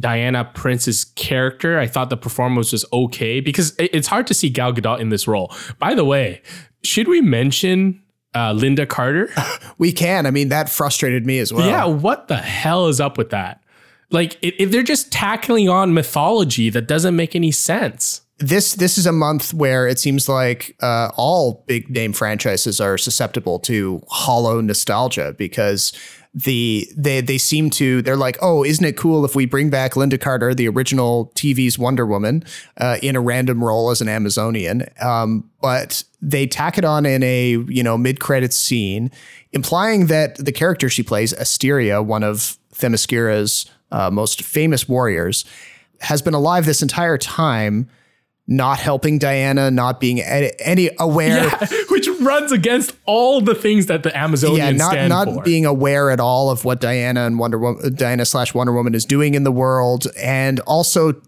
[0.01, 1.78] Diana Prince's character.
[1.78, 5.28] I thought the performance was okay because it's hard to see Gal Gadot in this
[5.28, 5.55] role.
[5.78, 6.42] By the way,
[6.82, 8.03] should we mention
[8.34, 9.28] uh, Lynda Carter?
[9.78, 10.26] We can.
[10.26, 11.66] I mean, that frustrated me as well.
[11.66, 13.62] yeah, what the hell is up with that?
[14.11, 18.20] Like, if if they're just tackling on mythology that doesn't make any sense.
[18.38, 22.98] this this is a month where it seems like uh, all big name franchises are
[22.98, 25.92] susceptible to hollow nostalgia because
[26.33, 29.95] the they they seem to they're like oh isn't it cool if we bring back
[29.95, 32.45] Lynda Carter the original TV's Wonder Woman
[32.76, 34.87] uh, in a random role as an Amazonian?
[35.01, 39.11] Um, but they tack it on in a you know mid credits scene
[39.53, 45.45] implying that the character she plays Asteria one of Themyscira's uh, most famous warriors
[46.01, 47.89] has been alive this entire time
[48.51, 51.44] not helping Diana, not being any aware.
[51.44, 55.42] Yeah, which runs against all the things that the Amazonians Yeah, not not for.
[55.42, 59.05] being aware at all of what Diana and Wonder Woman, Diana slash Wonder Woman is
[59.05, 61.22] doing in the world, and also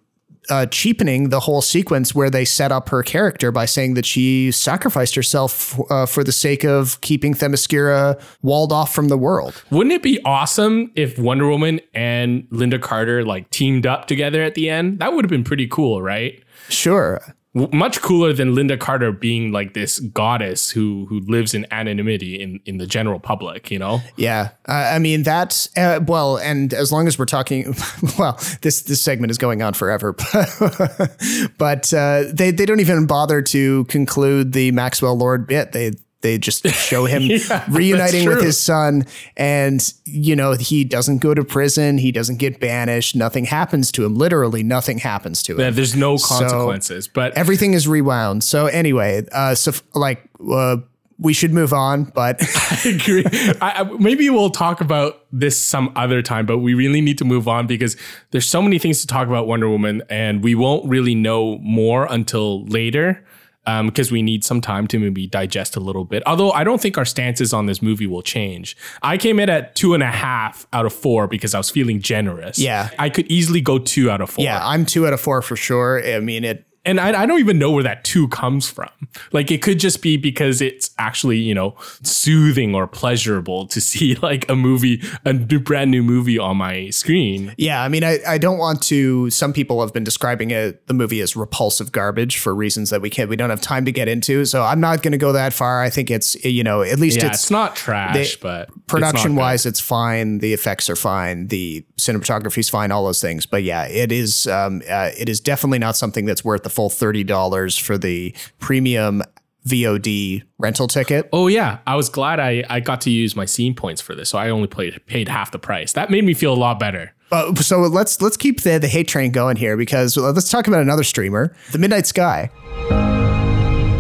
[0.50, 4.50] uh, cheapening the whole sequence where they set up her character by saying that she
[4.50, 9.62] sacrificed herself uh, for the sake of keeping Themyscira walled off from the world.
[9.70, 14.56] Wouldn't it be awesome if Wonder Woman and Lynda Carter like teamed up together at
[14.56, 14.98] the end?
[14.98, 16.42] That would have been pretty cool, right?
[16.68, 17.20] Sure,
[17.54, 22.60] Much cooler than Lynda Carter being like this goddess who who lives in anonymity in
[22.64, 24.00] in the general public, you know?
[24.16, 27.74] Yeah, uh, I mean that's uh, well, and as long as we're talking,
[28.18, 30.14] well, this this segment is going on forever,
[31.58, 35.72] but uh, they they don't even bother to conclude the Maxwell Lord bit.
[35.72, 35.92] They
[36.22, 39.06] they just show him Yeah, reuniting with his son,
[39.36, 44.04] and you know he doesn't go to prison, he doesn't get banished, nothing happens to
[44.04, 44.14] him.
[44.14, 45.60] Literally, nothing happens to him.
[45.60, 48.44] Yeah, There's no consequences, but Everything is rewound.
[48.44, 50.76] So anyway, uh, so like uh,
[51.18, 52.36] we should move on, but.
[52.70, 53.24] I agree.
[53.60, 57.48] I, maybe we'll talk about this some other time, but we really need to move
[57.48, 57.96] on because
[58.30, 62.06] there's so many things to talk about Wonder Woman, and we won't really know more
[62.10, 63.24] until later
[63.64, 66.24] Um, because we need some time to maybe digest a little bit.
[66.26, 68.76] Although I don't think our stances on this movie will change.
[69.02, 72.00] I came in at two and a half out of four because I was feeling
[72.00, 72.58] generous.
[72.58, 72.90] Yeah.
[72.98, 74.44] I could easily go two out of four.
[74.44, 76.04] Yeah, I'm two out of four for sure.
[76.04, 78.88] I mean, it and I, I don't even know where that two comes from.
[79.32, 84.14] Like it could just be because it's actually you know soothing or pleasurable to see
[84.22, 87.54] like a movie, a new, brand new movie on my screen.
[87.58, 89.30] Yeah, I mean, I, I don't want to.
[89.30, 93.10] Some people have been describing it, the movie as repulsive garbage for reasons that we
[93.10, 94.44] can't, we don't have time to get into.
[94.44, 95.82] So I'm not going to go that far.
[95.82, 98.78] I think it's, you know, at least Yeah, it's, it's, not trash, they- but it's
[98.86, 99.38] production good.
[99.40, 100.38] wise, it's fine.
[100.38, 101.48] The effects are fine.
[101.48, 102.90] The cinematography's fine.
[102.92, 103.46] All those things.
[103.46, 106.90] But yeah, it is, um, uh, it is definitely not something that's worth the full
[106.90, 109.22] thirty dollars for the premium
[109.66, 111.28] VOD rental ticket.
[111.32, 114.30] Oh yeah, I was glad I, I got to use my scene points for this,
[114.30, 115.92] so I only paid paid half the price.
[115.92, 117.14] That made me feel a lot better.
[117.30, 120.82] Uh, so let's let's keep the the hate train going here because let's talk about
[120.82, 122.50] another streamer, The Midnight Sky.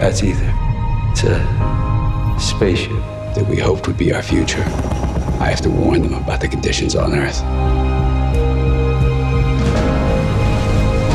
[0.00, 0.52] That's Aether.
[1.12, 2.90] It's a spaceship
[3.34, 4.64] that we hoped would be our future.
[5.40, 7.40] I have to warn them about the conditions on Earth.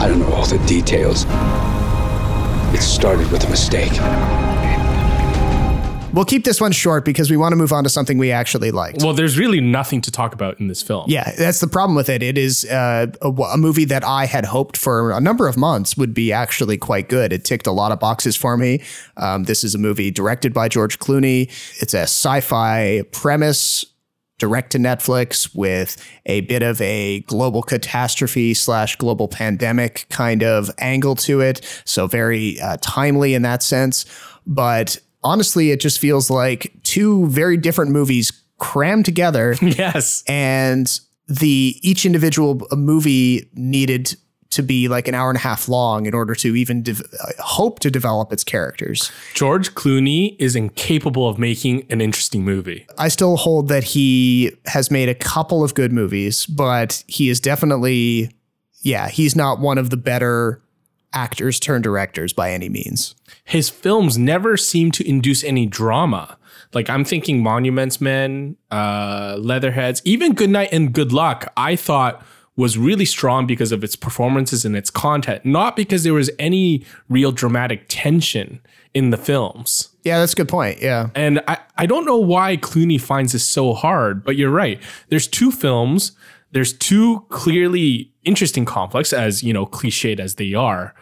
[0.08, 1.26] I don't know all the details.
[2.74, 3.92] It started with a mistake.
[6.14, 8.72] We'll keep this one short because we want to move on to something we actually
[8.72, 9.04] liked.
[9.04, 11.08] Well, there's really nothing to talk about in this film.
[11.10, 12.24] Yeah, that's the problem with it.
[12.24, 15.98] It is uh, a, a movie that I had hoped for a number of months
[15.98, 17.34] would be actually quite good.
[17.34, 18.82] It ticked a lot of boxes for me.
[19.18, 21.52] Um, this is a movie directed by George Clooney.
[21.82, 23.86] It's a sci-fi premise,
[24.38, 30.70] direct to Netflix with a bit of a global catastrophe slash global pandemic kind of
[30.78, 31.62] angle to it.
[31.86, 34.06] So very uh, timely in that sense.
[34.46, 40.24] But honestly, it just feels like two very different movies crammed together Yes.
[40.28, 44.16] and the each individual movie needed
[44.50, 46.96] to be like an hour and a half long in order to even de-
[47.40, 49.12] hope to develop its characters.
[49.34, 52.88] George Clooney is incapable of making an interesting movie.
[52.98, 57.40] I still hold that he has made a couple of good movies, but he is
[57.40, 58.32] definitely
[58.82, 60.62] yeah, he's not one of the better
[61.14, 63.16] actors turned directors by any means.
[63.44, 66.38] his films never seem to induce any drama.
[66.74, 71.52] Like I'm thinking Monuments Men, uh, Leatherheads, even Good Night and Good Luck.
[71.58, 72.24] I thought
[72.58, 76.84] was really strong because of its performances and its content, not because there was any
[77.08, 78.60] real dramatic tension
[78.94, 79.90] in the films.
[80.04, 80.82] Yeah, that's a good point.
[80.82, 81.12] Yeah.
[81.14, 84.82] And I, I don't know why Clooney finds this so hard, but you're right.
[85.10, 86.14] There's two films.
[86.52, 90.96] There's two clearly interesting conflicts, as you know, cliched as they are.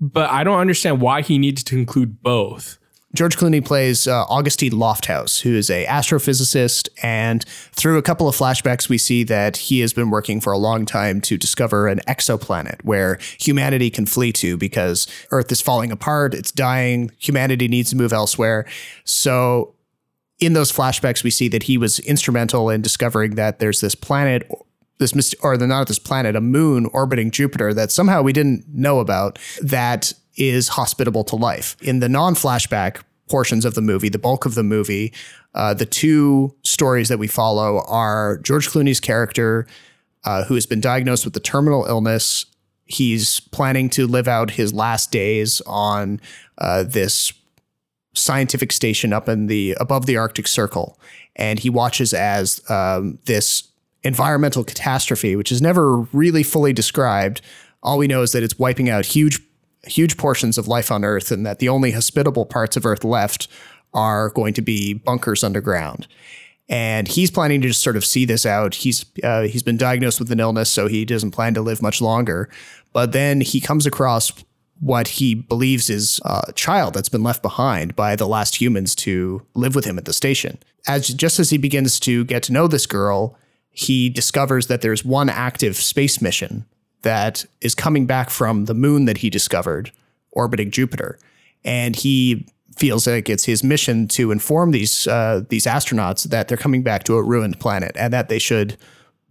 [0.00, 2.78] But I don't understand why he needed to include both.
[3.14, 8.34] George Clooney plays uh, Augustine Lofthouse, who is a astrophysicist, and through a couple of
[8.34, 12.00] flashbacks, we see that he has been working for a long time to discover an
[12.08, 17.90] exoplanet where humanity can flee to because Earth is falling apart, it's dying, humanity needs
[17.90, 18.66] to move elsewhere.
[19.04, 19.74] So,
[20.40, 24.50] in those flashbacks, we see that he was instrumental in discovering that there's this planet.
[24.98, 29.00] This or the not this planet, a moon orbiting Jupiter that somehow we didn't know
[29.00, 31.76] about that is hospitable to life.
[31.82, 35.12] In the non flashback portions of the movie, the bulk of the movie,
[35.54, 39.66] uh, the two stories that we follow are George Clooney's character,
[40.24, 42.46] uh, who has been diagnosed with a terminal illness.
[42.84, 46.20] He's planning to live out his last days on
[46.58, 47.32] uh, this
[48.14, 50.98] scientific station up in the above the Arctic Circle,
[51.36, 53.68] and he watches as um, this
[54.04, 57.40] environmental catastrophe, which is never really fully described.
[57.82, 59.40] All we know is that it's wiping out huge
[59.84, 63.48] huge portions of life on Earth, and that the only hospitable parts of Earth left
[63.94, 66.06] are going to be bunkers underground.
[66.68, 68.76] And he's planning to just sort of see this out.
[68.76, 72.00] He's uh, he's been diagnosed with an illness, so he doesn't plan to live much
[72.00, 72.48] longer.
[72.92, 74.32] But then he comes across
[74.80, 79.40] what he believes is a child that's been left behind by the last humans to
[79.54, 80.58] live with him at the station.
[80.88, 83.38] As just as he begins to get to know this girl,
[83.70, 86.66] he discovers that there's one active space mission
[87.02, 89.92] that is coming back from the moon that he discovered
[90.32, 91.18] orbiting Jupiter.
[91.64, 92.46] And he
[92.76, 97.04] feels like it's his mission to inform these uh, these astronauts that they're coming back
[97.04, 98.76] to a ruined planet and that they should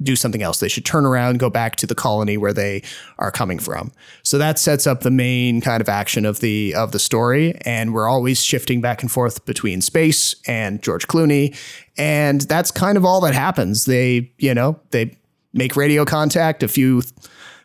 [0.02, 0.60] do something else.
[0.60, 2.82] They should turn around, go back to the colony where they
[3.20, 3.92] are coming from.
[4.24, 7.94] So that sets up the main kind of action of the of the story, and
[7.94, 11.56] we're always shifting back and forth between space and George Clooney,
[11.98, 13.86] and that's kind of all that happens.
[13.86, 15.18] They, you know, they
[15.54, 16.64] make radio contact.
[16.64, 17.02] A few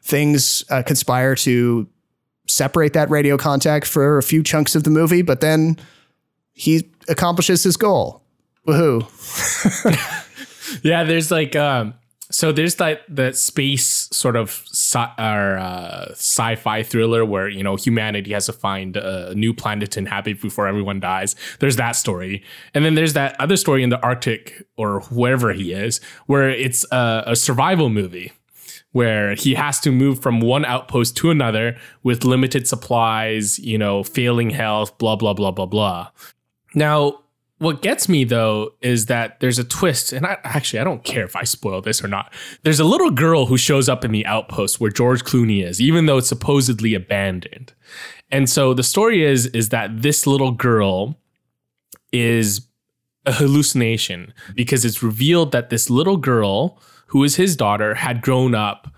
[0.06, 1.88] things uh, conspire to
[2.46, 5.76] separate that radio contact for a few chunks of the movie, but then
[6.52, 8.22] he accomplishes his goal.
[8.66, 9.04] Woohoo.
[10.84, 11.94] yeah, there's like um
[12.30, 17.76] so there's that the space sort of sci- or, uh, sci-fi thriller where you know
[17.76, 21.36] humanity has to find a new planet to inhabit before everyone dies.
[21.60, 22.42] There's that story,
[22.74, 26.84] and then there's that other story in the Arctic or wherever he is, where it's
[26.90, 28.32] a, a survival movie
[28.96, 34.02] where he has to move from one outpost to another with limited supplies, you know,
[34.02, 36.08] failing health, blah, blah, blah, blah, blah.
[36.74, 37.18] Now,
[37.58, 41.26] what gets me though is that there's a twist, and I actually I don't care
[41.26, 42.32] if I spoil this or not.
[42.62, 46.06] There's a little girl who shows up in the outpost where George Clooney is, even
[46.06, 47.74] though it's supposedly abandoned.
[48.30, 51.18] And so the story is is that this little girl
[52.12, 52.66] is
[53.26, 58.54] a hallucination because it's revealed that this little girl who is his daughter, had grown
[58.54, 58.88] up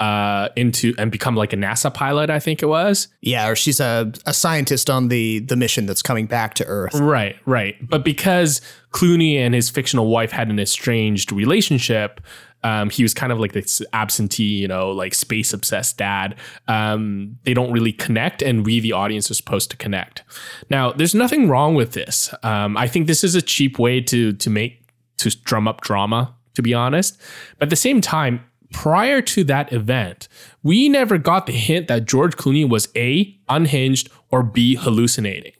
[0.00, 3.08] uh, into and become like a NASA pilot, I think it was.
[3.20, 6.94] Yeah, or she's a, a scientist on the the mission that's coming back to Earth.
[6.94, 7.76] Right, right.
[7.88, 8.60] But because
[8.92, 12.20] Clooney and his fictional wife had an estranged relationship,
[12.62, 16.36] um, he was kind of like this absentee, you know, like space obsessed dad.
[16.68, 20.22] Um, they don't really connect, and we, the audience, are supposed to connect.
[20.70, 22.32] Now, there's nothing wrong with this.
[22.42, 24.84] Um, I think this is a cheap way to to make
[25.18, 27.20] to drum up drama to be honest.
[27.58, 30.28] But at the same time, prior to that event,
[30.62, 35.52] we never got the hint that George Clooney was A, unhinged, or B, hallucinating.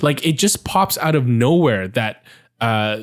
[0.00, 2.24] Like it just pops out of nowhere that
[2.60, 2.98] uh,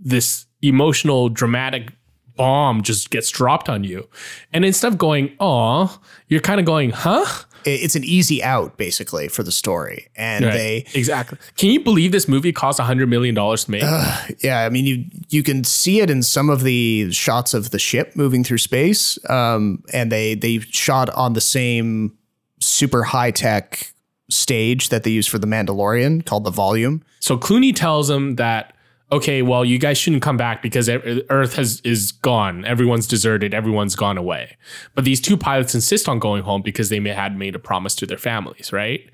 [0.00, 1.92] this emotional, dramatic
[2.36, 4.08] bomb just gets dropped on you.
[4.52, 7.24] And instead of going, oh, you're kind of going, huh?
[7.66, 10.08] It's an easy out basically for the story.
[10.16, 10.52] And right.
[10.52, 11.38] they exactly.
[11.56, 13.82] Can you believe this movie cost 100 million dollars to make?
[13.84, 17.70] Uh, yeah i mean you you can see it in some of the shots of
[17.70, 22.16] the ship moving through space um, and they they shot on the same
[22.60, 23.92] super high tech
[24.28, 27.02] stage that they use for the mandalorian called the volume.
[27.20, 28.75] So clooney tells them that
[29.12, 32.64] okay, well, you guys shouldn't come back because Earth has is gone.
[32.64, 33.54] Everyone's deserted.
[33.54, 34.56] Everyone's gone away.
[34.94, 37.94] But these two pilots insist on going home because they may, had made a promise
[37.96, 39.08] to their families, right?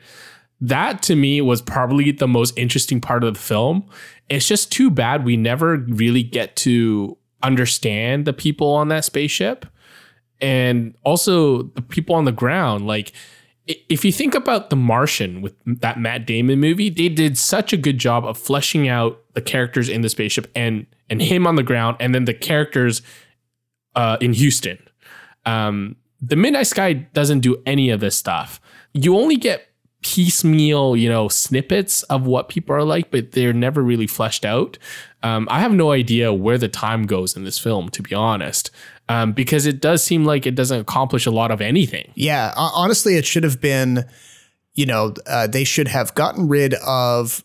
[0.61, 3.85] That to me was probably the most interesting part of the film.
[4.29, 9.67] It's just too bad we never really get to understand the people on that spaceship
[10.41, 12.87] and also the people on the ground.
[12.87, 13.13] Like,
[13.67, 17.77] if you think about The Martian with that Matt Damon movie, they did such a
[17.77, 21.63] good job of fleshing out the characters in the spaceship and and him on the
[21.63, 23.03] ground, and then the characters
[23.95, 24.79] uh, in Houston.
[25.45, 28.61] Um, the Midnight Sky doesn't do any of this stuff.
[28.95, 29.69] You only get
[30.03, 34.77] piecemeal, you know, snippets of what people are like, but they're never really fleshed out.
[35.23, 38.71] Um, I have no idea where the time goes in this film, to be honest,
[39.09, 42.11] um, because it does seem like it doesn't accomplish a lot of anything.
[42.15, 44.05] Yeah, honestly, it should have been,
[44.75, 47.45] you know, uh, they should have gotten rid of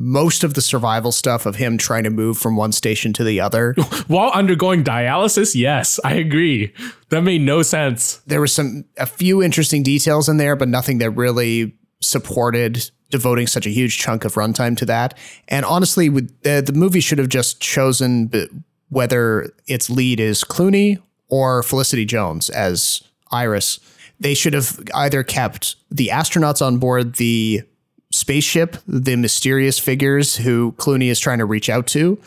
[0.00, 3.38] most of the survival stuff of him trying to move from one station to the
[3.38, 3.74] other.
[4.06, 6.72] While undergoing dialysis, yes, I agree.
[7.10, 8.16] That made no sense.
[8.26, 13.46] there were some a few interesting details in there, but nothing that really supported devoting
[13.46, 15.18] such a huge chunk of runtime to that.
[15.48, 20.98] And honestly, with uh, the movie should have just chosen whether its lead is Clooney
[21.28, 23.80] or Felicity Jones as Iris.
[24.18, 27.64] They should have either kept the astronauts on board the
[28.10, 32.18] spaceship, the mysterious figures who Clooney is trying to reach out to,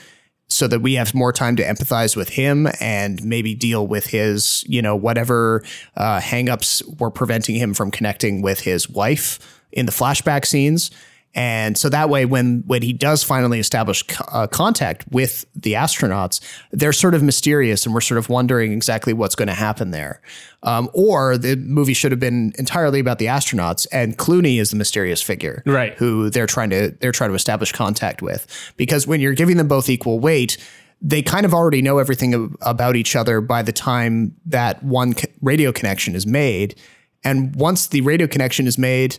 [0.47, 4.63] so that we have more time to empathize with him and maybe deal with his,
[4.67, 5.63] you know, whatever
[5.97, 10.91] uh, hangups were preventing him from connecting with his wife in the flashback scenes.
[11.35, 15.73] And so that way, when when he does finally establish co- uh, contact with the
[15.73, 16.39] astronauts,
[16.71, 20.21] they're sort of mysterious, and we're sort of wondering exactly what's going to happen there.
[20.61, 24.75] Um, or the movie should have been entirely about the astronauts, and Clooney is the
[24.75, 25.95] mysterious figure, Right.
[25.95, 28.45] Who they're trying to they're trying to establish contact with,
[28.77, 30.57] because when you're giving them both equal weight,
[31.01, 35.27] they kind of already know everything about each other by the time that one co-
[35.41, 36.75] radio connection is made,
[37.23, 39.17] and once the radio connection is made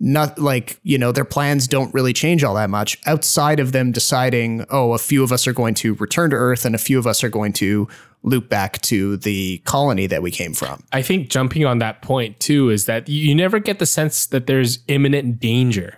[0.00, 3.92] not like you know their plans don't really change all that much outside of them
[3.92, 6.98] deciding oh a few of us are going to return to earth and a few
[6.98, 7.86] of us are going to
[8.22, 10.82] loop back to the colony that we came from.
[10.92, 14.46] I think jumping on that point too is that you never get the sense that
[14.46, 15.96] there's imminent danger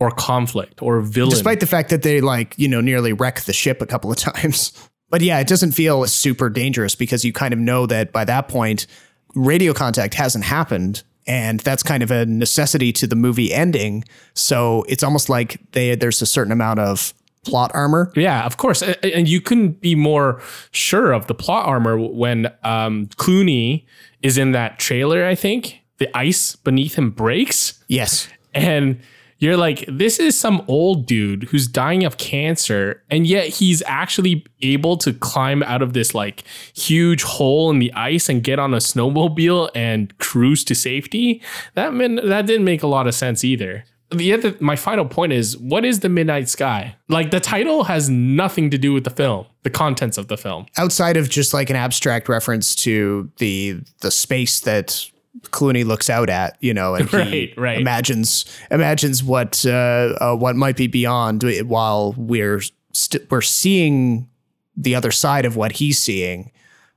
[0.00, 1.30] or conflict or villain.
[1.30, 4.16] despite the fact that they like you know nearly wreck the ship a couple of
[4.16, 4.72] times.
[5.10, 8.48] But yeah it doesn't feel super dangerous because you kind of know that by that
[8.48, 8.86] point
[9.34, 14.04] radio contact hasn't happened and that's kind of a necessity to the movie ending
[14.34, 17.14] so it's almost like they there's a certain amount of
[17.44, 18.82] plot armor Yeah, of course.
[18.82, 23.84] And you couldn't be more sure of the plot armor when um, Clooney
[24.22, 25.80] is in that trailer, I think.
[25.98, 27.82] The ice beneath him breaks.
[27.88, 29.00] yes And
[29.42, 33.02] you're like, this is some old dude who's dying of cancer.
[33.10, 37.92] And yet he's actually able to climb out of this like huge hole in the
[37.94, 41.42] ice and get on a snowmobile and cruise to safety.
[41.74, 43.84] That meant, that didn't make a lot of sense either.
[44.12, 46.94] The other, my final point is, what is the Midnight Sky?
[47.08, 50.66] Like the title has nothing to do with the film, the contents of the film.
[50.76, 55.10] outside of just like an abstract reference to the the space that
[55.44, 57.80] Clooney looks out at, you know, and he Right, right.
[57.80, 62.60] imagines imagines what uh, uh, what might be beyond while we're
[62.92, 64.28] st- we're seeing
[64.76, 66.50] the other side of what he's seeing.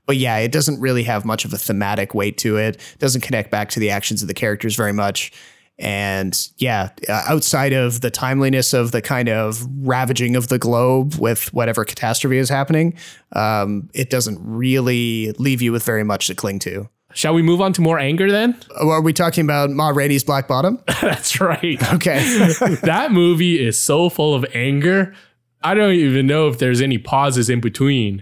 [0.05, 2.79] But yeah, it doesn't really have much of a thematic weight to it.
[2.99, 5.31] Doesn't connect back to the actions of the characters very much.
[5.79, 11.15] And yeah, uh, outside of the timeliness of the kind of ravaging of the globe
[11.15, 12.93] with whatever catastrophe is happening,
[13.33, 16.87] um, it doesn't really leave you with very much to cling to.
[17.15, 18.59] Shall we move on to more anger then?
[18.77, 20.79] Oh, Are we talking about Ma Rainey's Black Bottom?
[21.01, 21.81] That's right.
[21.93, 22.19] Okay.
[22.83, 25.15] that movie is so full of anger.
[25.63, 28.21] I don't even know if there's any pauses in between.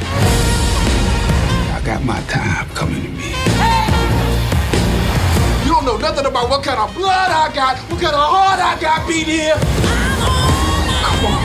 [0.00, 3.28] I got my time coming to me.
[5.66, 8.58] You don't know nothing about what kind of blood I got, what kind of heart
[8.58, 9.54] I got beat here.
[11.04, 11.42] Come on.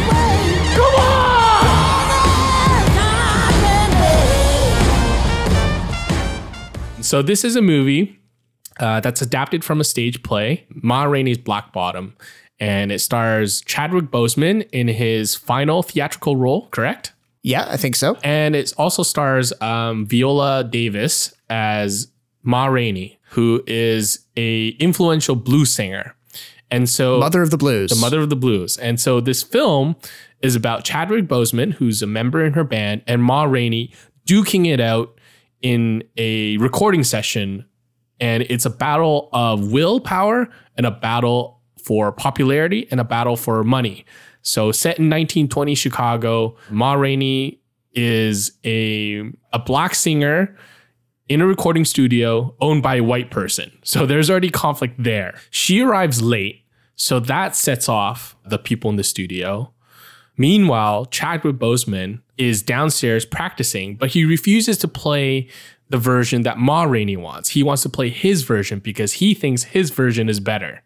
[0.75, 1.44] Come on!
[7.05, 8.19] So this is a movie
[8.79, 12.15] uh, that's adapted from a stage play, Ma Rainey's Black Bottom,
[12.59, 16.67] and it stars Chadwick Boseman in his final theatrical role.
[16.69, 17.13] Correct?
[17.43, 18.17] yeah, I think so.
[18.23, 22.07] And it also stars um, Viola Davis as
[22.41, 26.15] Ma Rainey, who is a influential blues singer.
[26.71, 27.91] And so Mother of the Blues.
[27.91, 28.79] the mother of the blues.
[28.79, 29.95] And so this film
[30.41, 33.93] is about Chadwick Boseman, who's a member in her band, and Ma Rainey
[34.25, 35.14] duking it out
[35.61, 37.65] in a recording session.
[38.19, 40.47] And it's a battle of willpower
[40.77, 44.05] and a battle for popularity and a battle for money.
[44.41, 47.61] So set in 1920 Chicago, Ma Rainey
[47.93, 50.55] is a a black singer
[51.27, 53.71] in a recording studio owned by a white person.
[53.83, 55.35] So there's already conflict there.
[55.49, 59.73] She arrives late, so that sets off the people in the studio.
[60.38, 65.49] Meanwhile, Chadwick Boseman is downstairs practicing, but he refuses to play
[65.89, 67.49] the version that Ma Rainey wants.
[67.49, 70.81] He wants to play his version because he thinks his version is better.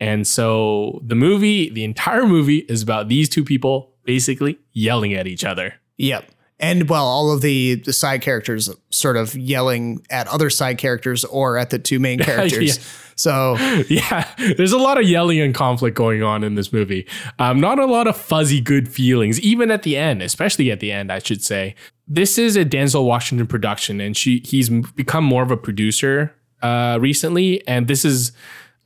[0.00, 5.26] And so the movie, the entire movie is about these two people basically yelling at
[5.26, 5.74] each other.
[5.96, 6.30] Yep.
[6.60, 11.24] And well, all of the the side characters sort of yelling at other side characters
[11.24, 12.78] or at the two main characters.
[12.78, 12.84] Yeah.
[13.14, 13.56] So
[13.88, 17.06] yeah, there's a lot of yelling and conflict going on in this movie.
[17.38, 20.92] Um, not a lot of fuzzy good feelings, even at the end, especially at the
[20.92, 21.74] end, I should say.
[22.06, 26.98] This is a Denzel Washington production, and she he's become more of a producer uh,
[27.00, 28.32] recently, and this is.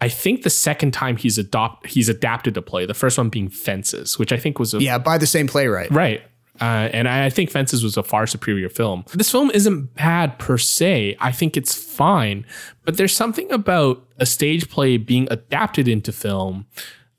[0.01, 2.87] I think the second time he's adopt he's adapted a play.
[2.87, 5.93] The first one being Fences, which I think was a yeah, by the same playwright.
[5.93, 6.23] Right.
[6.61, 9.05] Uh, and I think Fences was a far superior film.
[9.15, 11.17] This film isn't bad per se.
[11.19, 12.45] I think it's fine,
[12.85, 16.67] but there's something about a stage play being adapted into film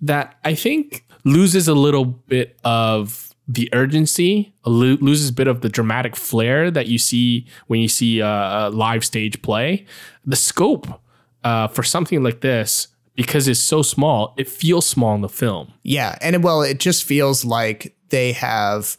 [0.02, 5.62] that I think loses a little bit of the urgency, lo- loses a bit of
[5.62, 9.86] the dramatic flair that you see when you see a, a live stage play.
[10.26, 10.88] The scope
[11.44, 15.74] uh, for something like this, because it's so small, it feels small in the film.
[15.84, 18.96] Yeah, and well, it just feels like they have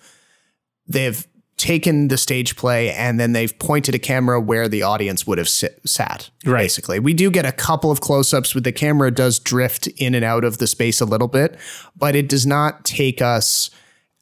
[0.87, 1.27] they've
[1.57, 5.49] taken the stage play and then they've pointed a camera where the audience would have
[5.49, 6.31] sit, sat.
[6.45, 6.63] Right.
[6.63, 10.25] Basically, we do get a couple of close-ups with the camera does drift in and
[10.25, 11.57] out of the space a little bit,
[11.97, 13.71] but it does not take us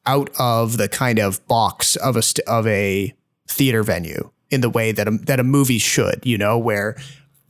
[0.04, 3.14] out of the kind of box of a st- of a
[3.48, 6.96] theater venue in the way that a, that a movie should, you know, where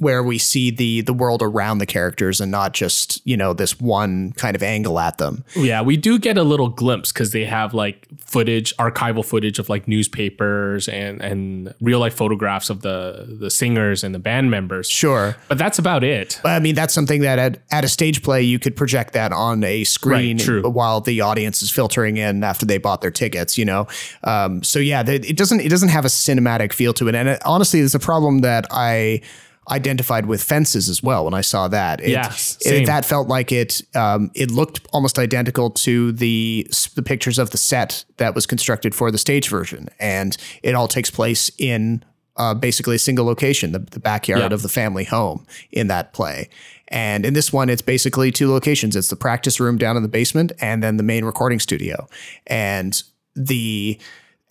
[0.03, 3.81] where we see the the world around the characters and not just you know this
[3.81, 5.45] one kind of angle at them.
[5.55, 9.69] Yeah, we do get a little glimpse because they have like footage, archival footage of
[9.69, 14.91] like newspapers and and real life photographs of the the singers and the band members.
[14.91, 16.41] Sure, but that's about it.
[16.45, 19.63] I mean, that's something that at, at a stage play you could project that on
[19.63, 23.57] a screen Right, while the audience is filtering in after they bought their tickets.
[23.57, 23.87] You know,
[24.25, 27.43] um, so yeah, it doesn't it doesn't have a cinematic feel to it, and it,
[27.45, 29.23] honestly, it's a problem that I
[29.71, 32.01] identified with fences as well when I saw that.
[32.01, 33.81] It, Yes, it- that felt like it.
[33.95, 38.95] Um, it looked almost identical to the the pictures of the set that was constructed
[38.95, 42.05] for the stage version, and it all takes place in
[42.37, 44.55] uh, basically a single location, the, the backyard Yeah.
[44.55, 46.49] of the family home in that play.
[46.89, 48.97] And in this one, it's basically two locations.
[48.97, 52.09] It's the practice room down in the basement, and then the main recording studio.
[52.47, 53.03] And
[53.37, 53.99] the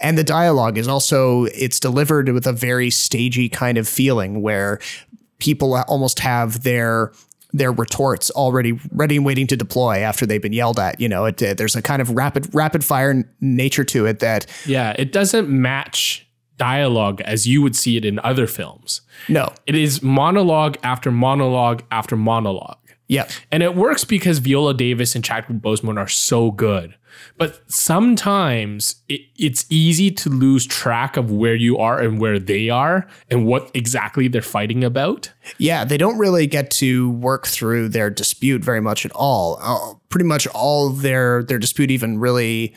[0.02, 4.80] and the dialogue is also it's delivered with a very stagey kind of feeling where
[5.40, 7.12] people almost have their
[7.54, 11.00] their retorts already ready and waiting to deploy after they've been yelled at.
[11.02, 14.46] You know, it, uh, there's a kind of rapid rapid fire nature to it that
[14.66, 16.26] Yeah, it doesn't match
[16.58, 19.02] dialogue as you would see it in other films.
[19.28, 22.78] no, It is monologue after monologue after monologue.
[23.08, 26.94] yeah, And it works because Viola Davis and Chadwick Boseman are so good.
[27.38, 32.70] But sometimes it, it's easy to lose track of where you are and where they
[32.70, 35.32] are and what exactly they're fighting about.
[35.58, 39.60] Yeah, they don't really get to work through their dispute very much at all.
[39.62, 42.74] Uh, pretty much all their their dispute even really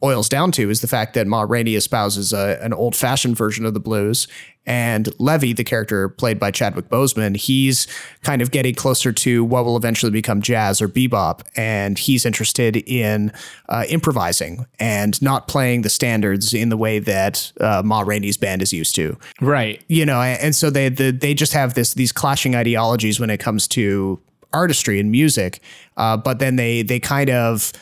[0.00, 3.66] boils down to is the fact that Ma Rainey espouses a, an old fashioned version
[3.66, 4.26] of the blues,
[4.66, 7.86] and Levee, the character played by Chadwick Boseman, he's
[8.22, 12.76] kind of getting closer to what will eventually become jazz or bebop, and he's interested
[12.76, 13.32] in
[13.68, 18.62] uh, improvising and not playing the standards in the way that uh, Ma Rainey's band
[18.62, 19.82] is used to Right.
[19.88, 23.38] you know, and so they the, they just have this these clashing ideologies when it
[23.38, 24.20] comes to
[24.52, 25.60] artistry and music,
[25.96, 27.72] uh, but then they they kind of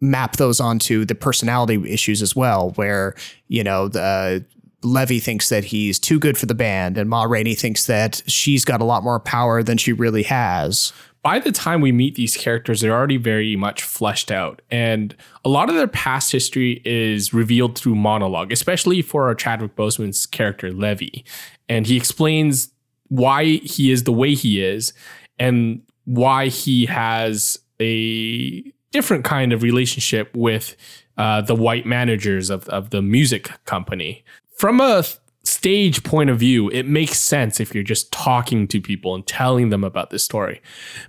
[0.00, 3.14] map those onto the personality issues as well, where
[3.48, 4.44] you know the.
[4.82, 8.64] Levee thinks that he's too good for the band, and Ma Rainey thinks that she's
[8.64, 10.94] got a lot more power than she really has.
[11.22, 14.62] by the time we meet these characters, they're already very much fleshed out.
[14.70, 19.76] And a lot of their past history is revealed through monologue, especially for our Chadwick
[19.76, 21.24] Boseman's character, Levee.
[21.68, 22.70] And he explains
[23.08, 24.94] why he is the way he is
[25.38, 28.62] and why he has a
[28.92, 30.76] different kind of relationship with
[31.16, 34.24] uh, the white managers of, of the music company.
[34.56, 35.04] From a
[35.42, 39.70] stage point of view, it makes sense if you're just talking to people and telling
[39.70, 40.60] them about this story.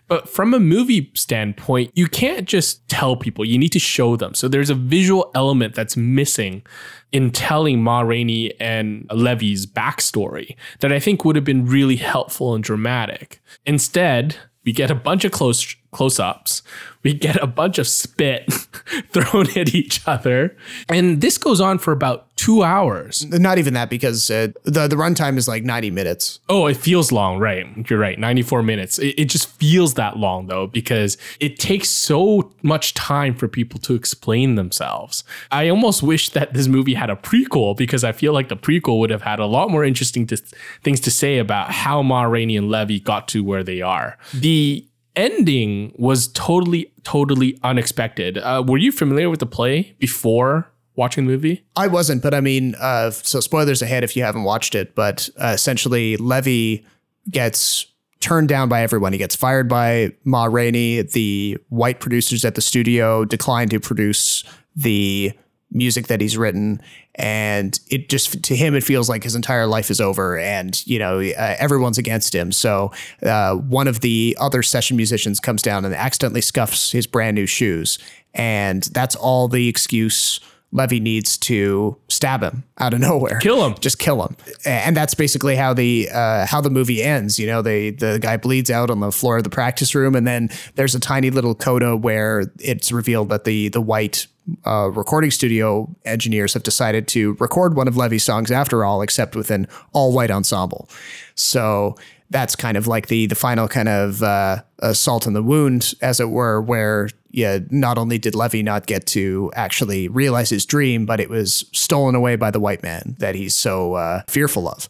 [0.07, 4.33] But from a movie standpoint, you can't just tell people, you need to show them.
[4.33, 6.63] So there's a visual element that's missing
[7.11, 12.55] in telling Ma Rainey and Levee's backstory that I think would have been really helpful
[12.55, 13.41] and dramatic.
[13.65, 16.63] Instead, we get a bunch of close close-ups.
[17.03, 18.51] We get a bunch of spit
[19.11, 20.55] thrown at each other.
[20.89, 23.25] And this goes on for about two hours.
[23.27, 26.39] Not even that because uh, the the runtime is like ninety minutes.
[26.49, 27.67] Oh, it feels long, right?
[27.87, 28.17] You're right.
[28.17, 28.97] 94 minutes.
[28.97, 33.79] It, it just feels that long though, because it takes so much time for people
[33.81, 35.23] to explain themselves.
[35.51, 38.99] I almost wish that this movie had a prequel because I feel like the prequel
[38.99, 40.37] would have had a lot more interesting to,
[40.83, 44.17] things to say about how Ma Rainey and Levy got to where they are.
[44.33, 44.85] The
[45.15, 48.37] ending was totally, totally unexpected.
[48.37, 51.63] Uh, were you familiar with the play before watching the movie?
[51.75, 54.95] I wasn't, but I mean, uh, so spoilers ahead if you haven't watched it.
[54.95, 56.85] But uh, essentially, Levee
[57.29, 57.85] gets
[58.19, 59.13] turned down by everyone.
[59.13, 61.01] He gets fired by Ma Rainey.
[61.01, 64.43] The white producers at the studio decline to produce
[64.75, 65.33] the
[65.71, 66.81] music that he's written
[67.15, 70.99] and it just to him it feels like his entire life is over and you
[70.99, 72.51] know uh, everyone's against him.
[72.51, 72.91] So
[73.23, 77.45] uh, one of the other session musicians comes down and accidentally scuffs his brand new
[77.45, 77.97] shoes
[78.33, 80.39] and that's all the excuse
[80.73, 83.75] Levee needs to stab him out of nowhere, Kill him.
[83.79, 87.37] just kill him, and that's basically how the uh, how the movie ends.
[87.37, 90.25] You know, they the guy bleeds out on the floor of the practice room, and
[90.25, 94.27] then there's a tiny little coda where it's revealed that the the white
[94.65, 99.35] uh, recording studio engineers have decided to record one of Levee's songs after all, except
[99.35, 100.89] with an all white ensemble.
[101.35, 101.95] So
[102.31, 106.19] that's kind of like the the final kind of uh, assault in the wound, as
[106.19, 111.05] it were, where yeah, not only did Levee not get to actually realize his dream,
[111.05, 114.89] but it was stolen away by the white man that he's so uh, fearful of.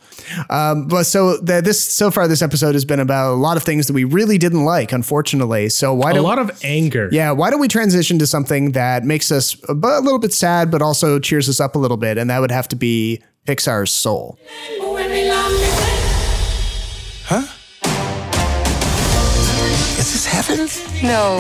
[0.50, 3.64] Um, but so the, this so far this episode has been about a lot of
[3.64, 5.70] things that we really didn't like, unfortunately.
[5.70, 7.10] So why A don't lot of anger.
[7.12, 10.72] yeah, why don't we transition to something that makes us a a little bit sad,
[10.72, 13.92] but also cheers us up a little bit, and that would have to be Pixar's
[13.92, 14.40] Soul.
[20.60, 21.02] Is?
[21.02, 21.40] No,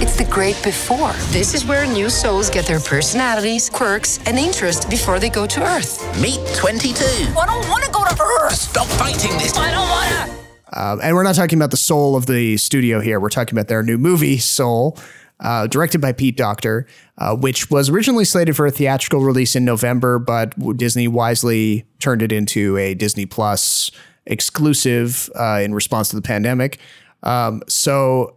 [0.00, 1.12] it's the great before.
[1.30, 5.62] This is where new souls get their personalities, quirks, and interests before they go to
[5.62, 6.00] Earth.
[6.20, 7.04] Meet 22.
[7.04, 8.54] I don't want to go to Earth.
[8.54, 9.56] Stop fighting this.
[9.56, 10.80] I don't want to.
[10.80, 13.18] Um, and we're not talking about the soul of the studio here.
[13.18, 14.96] We're talking about their new movie, Soul,
[15.40, 16.86] uh, directed by Pete Docter,
[17.18, 22.22] uh, which was originally slated for a theatrical release in November, but Disney wisely turned
[22.22, 23.90] it into a Disney Plus
[24.24, 26.78] exclusive uh, in response to the pandemic.
[27.22, 28.36] Um, so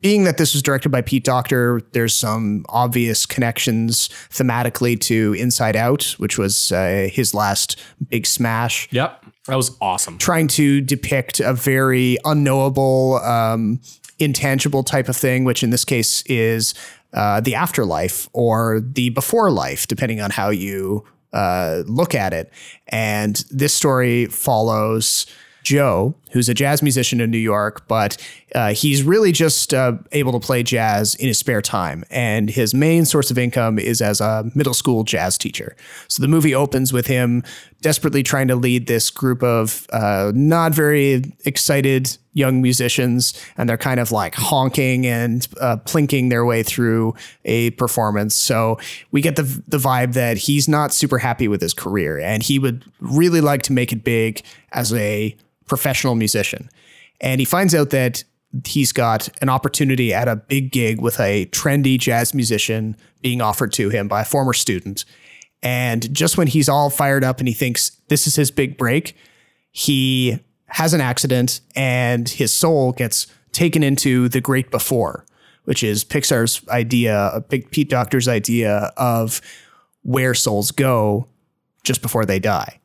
[0.00, 5.74] being that this was directed by Pete Docter, there's some obvious connections thematically to Inside
[5.74, 9.24] Out, which was uh, his last big smash Yep.
[9.46, 10.18] That was awesome.
[10.18, 13.80] trying to depict a very unknowable, um,
[14.18, 16.74] intangible type of thing, which in this case is
[17.12, 22.52] uh, the afterlife or the before life, depending on how you uh, look at it.
[22.88, 25.26] And this story follows
[25.62, 28.16] Joe, who's a jazz musician in New York, but
[28.54, 32.04] uh, he's really just uh, able to play jazz in his spare time.
[32.10, 35.76] And his main source of income is as a middle school jazz teacher.
[36.08, 37.42] So the movie opens with him
[37.80, 43.78] desperately trying to lead this group of uh, not very excited young musicians, and they're
[43.78, 47.14] kind of like honking and uh, plinking their way through
[47.44, 48.34] a performance.
[48.34, 48.78] So
[49.10, 52.58] we get the the vibe that he's not super happy with his career, and he
[52.58, 55.36] would really like to make it big as a
[55.66, 56.70] professional musician.
[57.20, 58.24] And he finds out that
[58.64, 63.72] he's got an opportunity at a big gig with a trendy jazz musician being offered
[63.72, 65.04] to him by a former student.
[65.62, 69.16] And just when he's all fired up and he thinks this is his big break,
[69.72, 75.24] he has an accident and his soul gets taken into the great before,
[75.64, 79.40] which is Pixar's idea, big Pete Docter's idea of
[80.02, 81.26] where souls go
[81.84, 82.80] just before they die.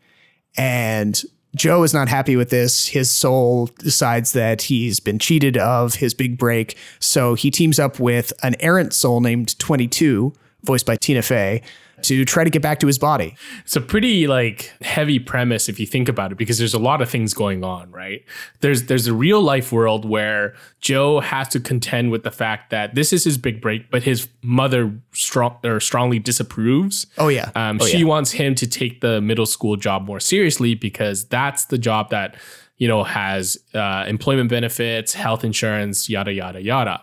[0.57, 1.21] And
[1.55, 2.87] Joe is not happy with this.
[2.87, 6.77] His soul decides that he's been cheated of his big break.
[6.99, 10.33] So he teams up with an errant soul named 22,
[10.63, 11.61] voiced by Tina Fey,
[12.03, 13.35] to try to get back to his body.
[13.63, 17.01] It's a pretty like heavy premise if you think about it because there's a lot
[17.01, 18.23] of things going on, right?
[18.61, 22.95] There's there's a real life world where Joe has to contend with the fact that
[22.95, 27.07] this is his big break, but his mother strong or strongly disapproves.
[27.17, 27.51] Oh, yeah.
[27.55, 28.05] Um, Oh, she yeah.
[28.05, 32.35] wants him to take the middle school job more seriously because that's the job that
[32.77, 37.01] you know has uh, employment benefits, health insurance, yada yada yada.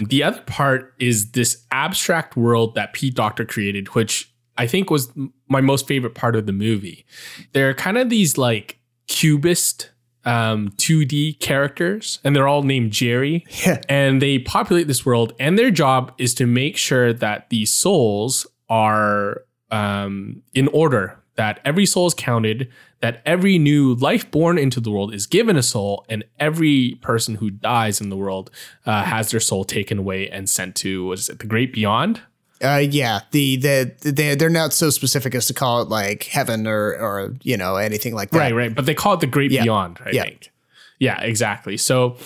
[0.00, 5.10] The other part is this abstract world that Pete Docter created, which I think was
[5.48, 7.06] my most favorite part of the movie.
[7.52, 9.90] They're kind of these like cubist
[10.24, 13.46] um 2D characters and they're all named Jerry.
[13.64, 13.80] Yeah.
[13.88, 18.46] And they populate this world and their job is to make sure that the souls
[18.68, 22.68] are um in order, that every soul is counted,
[23.00, 27.36] that every new life born into the world is given a soul, and every person
[27.36, 28.50] who dies in the world
[28.84, 32.20] uh, has their soul taken away and sent to what is it, the great beyond?
[32.62, 36.66] Uh, yeah, the the they they're not so specific as to call it like heaven
[36.66, 38.38] or or you know anything like that.
[38.38, 38.74] Right, right.
[38.74, 39.62] But they call it the great Yeah.
[39.62, 40.24] beyond, I Yeah.
[40.24, 40.50] think.
[40.98, 41.76] Yeah, exactly.
[41.76, 42.16] So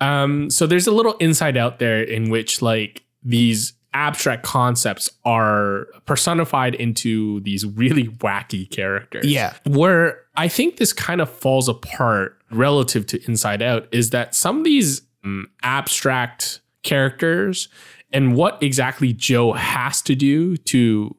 [0.00, 5.88] um so there's a little Inside Out there in which like these abstract concepts are
[6.06, 9.26] personified into these really wacky characters.
[9.26, 9.54] Yeah.
[9.66, 14.58] Where I think this kind of falls apart relative to Inside Out is that some
[14.58, 17.68] of these um, abstract characters
[18.12, 21.16] and what exactly Joe has to do to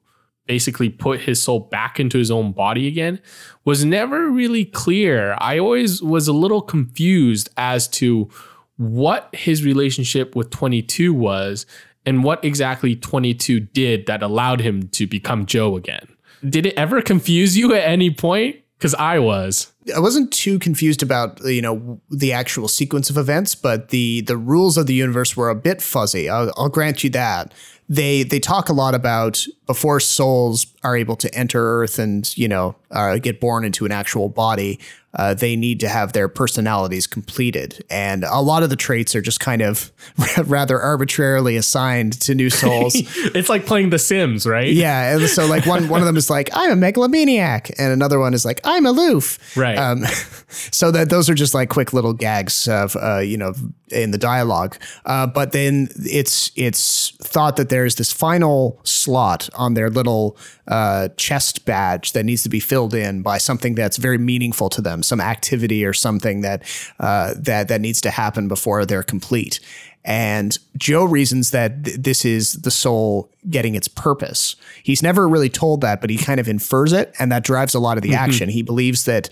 [0.47, 3.19] basically put his soul back into his own body again
[3.65, 5.35] was never really clear.
[5.39, 8.29] I always was a little confused as to
[8.77, 11.65] what his relationship with 22 was
[12.05, 16.07] and what exactly 22 did that allowed him to become Joe again.
[16.47, 18.57] Did it ever confuse you at any point?
[18.77, 19.73] Because I was.
[19.93, 24.37] I wasn't too confused about you know the actual sequence of events, but the the
[24.37, 26.29] rules of the universe were a bit fuzzy.
[26.29, 27.53] I'll, I'll grant you that.
[27.89, 32.47] They they talk a lot about before souls are able to enter Earth and you
[32.47, 34.79] know uh, get born into an actual body,
[35.13, 39.21] uh, they need to have their personalities completed, and a lot of the traits are
[39.21, 39.91] just kind of
[40.45, 42.93] rather arbitrarily assigned to new souls.
[42.95, 44.71] it's like playing The Sims, right?
[44.71, 48.19] Yeah, and so like one one of them is like I'm a megalomaniac, and another
[48.19, 49.57] one is like I'm aloof.
[49.57, 49.77] Right.
[49.77, 50.03] Um,
[50.49, 53.53] so that those are just like quick little gags of uh, you know
[53.91, 54.77] in the dialogue.
[55.05, 60.37] Uh, but then it's it's thought that there's this final slot on their little
[60.67, 64.81] uh, chest badge that needs to be filled in by something that's very meaningful to
[64.81, 66.63] them, some activity or something that
[66.99, 69.59] uh, that that needs to happen before they're complete.
[70.05, 74.55] And Joe reasons that th- this is the soul getting its purpose.
[74.81, 77.79] He's never really told that, but he kind of infers it, and that drives a
[77.79, 78.49] lot of the action.
[78.49, 79.29] He believes that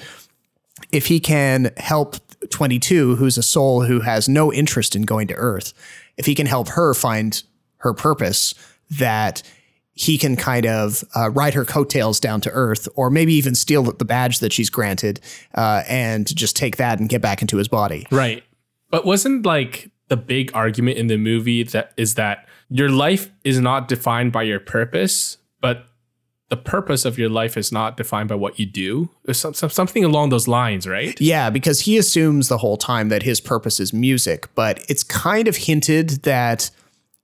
[0.92, 2.18] if he can help
[2.50, 5.74] 22, who's a soul who has no interest in going to Earth,
[6.18, 7.44] if he can help her find
[7.78, 8.54] her purpose,
[8.90, 9.44] that
[9.94, 13.84] he can kind of uh, ride her coattails down to Earth, or maybe even steal
[13.84, 15.20] the badge that she's granted
[15.56, 18.06] uh, and just take that and get back into his body.
[18.12, 18.44] Right.
[18.92, 23.60] But wasn't like the big argument in the movie that is that your life is
[23.60, 25.88] not defined by your purpose, but
[26.50, 29.10] the purpose of your life is not defined by what you do.
[29.26, 31.20] There's some, some, something along those lines, right?
[31.20, 35.48] Yeah, because he assumes the whole time that his purpose is music, but it's kind
[35.48, 36.70] of hinted that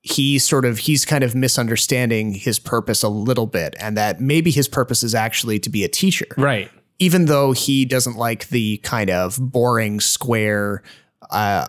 [0.02, 4.52] he sort of he's kind of misunderstanding his purpose a little bit and that maybe
[4.52, 6.28] his purpose is actually to be a teacher.
[6.38, 6.70] Right.
[7.00, 10.84] Even though he doesn't like the kind of boring square
[11.32, 11.68] uh,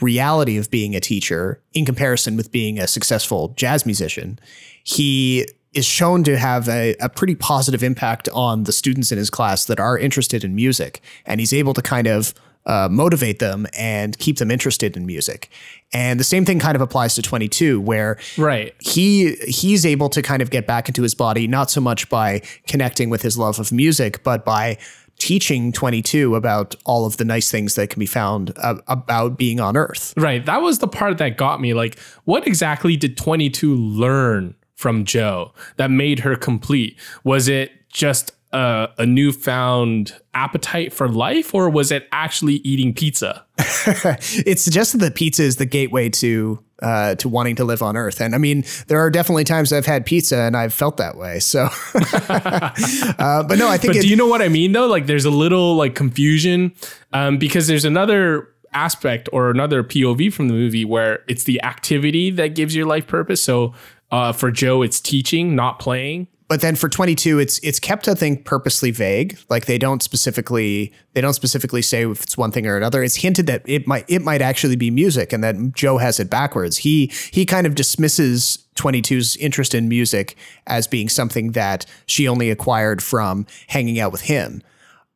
[0.00, 4.38] reality of being a teacher in comparison with being a successful jazz musician,
[4.84, 5.44] he
[5.74, 9.64] is shown to have a, a pretty positive impact on the students in his class
[9.66, 11.00] that are interested in music.
[11.26, 12.32] And he's able to kind of
[12.66, 15.50] uh, motivate them and keep them interested in music.
[15.92, 18.74] And the same thing kind of applies to 22, where Right.
[18.78, 22.40] he he's able to kind of get back into his body, not so much by
[22.66, 24.78] connecting with his love of music, but by
[25.18, 29.60] teaching 22 about all of the nice things that can be found uh, about being
[29.60, 30.12] on Earth.
[30.16, 30.44] Right.
[30.44, 31.72] That was the part that got me.
[31.74, 34.54] Like, what exactly did 22 learn
[34.84, 36.98] from Joe that made her complete?
[37.24, 43.46] Was it just a, a newfound appetite for life, or was it actually eating pizza?
[43.58, 48.20] it's suggested that pizza is the gateway to uh, to wanting to live on Earth,
[48.20, 51.38] and I mean, there are definitely times I've had pizza and I've felt that way.
[51.40, 53.94] So, uh, but no, I think.
[53.94, 54.86] But it- do you know what I mean though?
[54.86, 56.74] Like there's a little like confusion
[57.14, 62.30] um, because there's another aspect or another POV from the movie where it's the activity
[62.32, 63.42] that gives your life purpose.
[63.42, 63.72] So
[64.14, 66.28] uh, for Joe, it's teaching, not playing.
[66.46, 69.38] but then for 22 it's it's kept i think purposely vague.
[69.48, 73.02] Like they don't specifically they don't specifically say if it's one thing or another.
[73.02, 76.30] It's hinted that it might it might actually be music and that joe has it
[76.30, 76.76] backwards.
[76.78, 80.36] He he kind of dismisses 22's interest in music
[80.66, 84.62] as being something that she only acquired from hanging out with him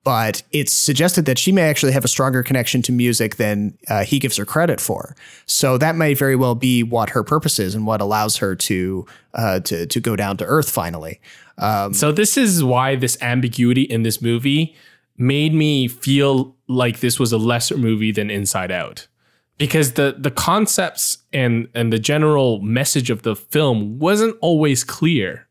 [0.09, 4.05] but it's suggested that she may actually have a stronger connection to music than uh,
[4.05, 5.15] he gives her credit for.
[5.45, 9.05] So that may very well be what her purpose is and what allows her to
[9.35, 11.21] uh, to to go down to earth finally.
[11.59, 14.75] Um, So this is why this ambiguity in this movie
[15.19, 19.09] made me feel like this was a lesser movie than Inside Out.
[19.59, 25.48] Because the the concepts and and the general message of the film wasn't always clear.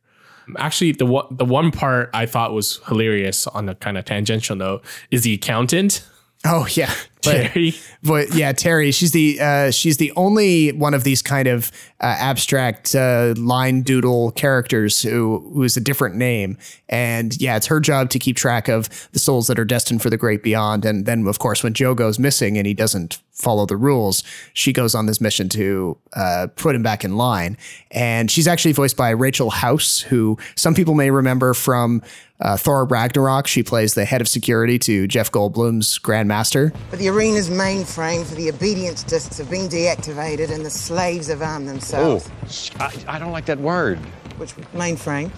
[0.58, 4.56] Actually, the one the one part I thought was hilarious on a kind of tangential
[4.56, 6.06] note is the accountant,
[6.46, 6.94] oh yeah,
[7.24, 7.76] but, Terry.
[8.04, 8.92] but yeah, Terry.
[8.92, 13.82] She's the uh, she's the only one of these kind of uh, abstract uh, line
[13.82, 16.58] doodle characters who who is a different name,
[16.90, 20.10] and yeah, it's her job to keep track of the souls that are destined for
[20.10, 20.86] the great beyond.
[20.86, 24.24] And then, of course, when Joe goes missing and he doesn't follow the rules,
[24.54, 27.56] she goes on this mission to uh, put him back in line.
[27.92, 32.02] And she's actually voiced by Rachel House, who some people may remember from
[32.40, 33.48] uh, Thor Ragnarok.
[33.48, 36.76] She plays the head of security to Jeff Goldblum's Grandmaster.
[36.90, 41.42] But the arena's mainframe for the obedience discs have been deactivated and the slaves have
[41.42, 42.72] armed Oh, themselves.
[42.80, 44.00] I, I don't like that word.
[44.38, 45.32] Which mainframe?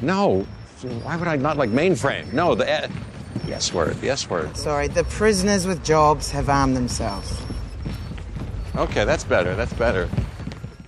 [0.00, 0.46] No.
[1.04, 2.32] Why would I not like mainframe?
[2.32, 2.88] No, the uh,
[3.46, 3.96] yes word.
[4.02, 4.56] Yes word.
[4.56, 7.40] Sorry, the prisoners with jobs have armed themselves.
[8.74, 9.54] Okay, that's better.
[9.54, 10.08] That's better.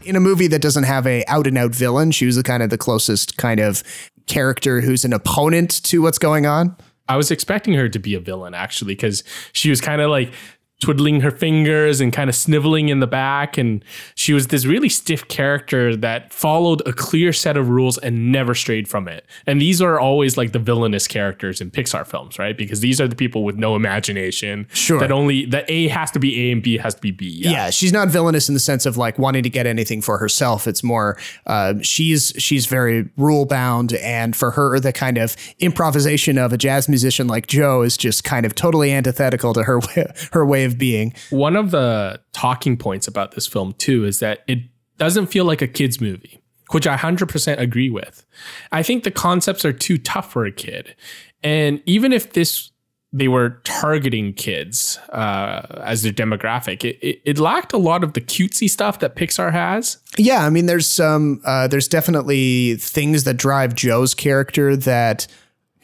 [0.05, 2.63] in a movie that doesn't have a out and out villain, she was the kind
[2.63, 3.83] of the closest kind of
[4.27, 6.77] character who's an opponent to what's going on.
[7.09, 10.33] I was expecting her to be a villain actually, because she was kind of like
[10.81, 13.57] twiddling her fingers and kind of sniveling in the back.
[13.57, 18.31] And she was this really stiff character that followed a clear set of rules and
[18.31, 19.25] never strayed from it.
[19.47, 22.57] And these are always like the villainous characters in Pixar films, right?
[22.57, 24.67] Because these are the people with no imagination.
[24.73, 24.99] Sure.
[25.01, 27.29] That only that A has to be A and B has to be B.
[27.29, 27.51] Yeah.
[27.51, 30.67] yeah she's not villainous in the sense of like wanting to get anything for herself.
[30.67, 31.17] It's more
[31.47, 36.59] uh, she's she's very rule bound, and for her, the kind of improvisation of a
[36.59, 39.81] jazz musician like Joe is just kind of totally antithetical to her
[40.33, 41.15] her way of being.
[41.31, 44.59] One of the talking points about this film too is that it
[44.99, 46.41] doesn't feel like a kids movie,
[46.71, 48.27] which I 100% agree with.
[48.73, 50.95] I think the concepts are too tough for a kid.
[51.43, 52.71] And even if this
[53.15, 56.83] they were targeting kids uh, as their demographic.
[56.83, 59.99] It, it, it, lacked a lot of the cutesy stuff that Pixar has.
[60.19, 65.29] Yeah, I mean, there's some, uh, there's definitely things that drive Joe's character that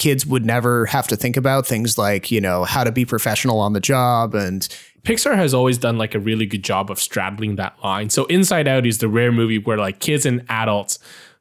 [0.01, 1.67] kids would never have to think about.
[1.67, 4.69] Things like you know how to be professional on the job and
[5.03, 8.11] Pixar has always done like a really good job of straddling that line.
[8.11, 10.99] So Inside Out is the rare movie where like kids and adults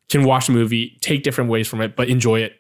[0.10, 2.54] can watch a movie, take different ways from it, but enjoy it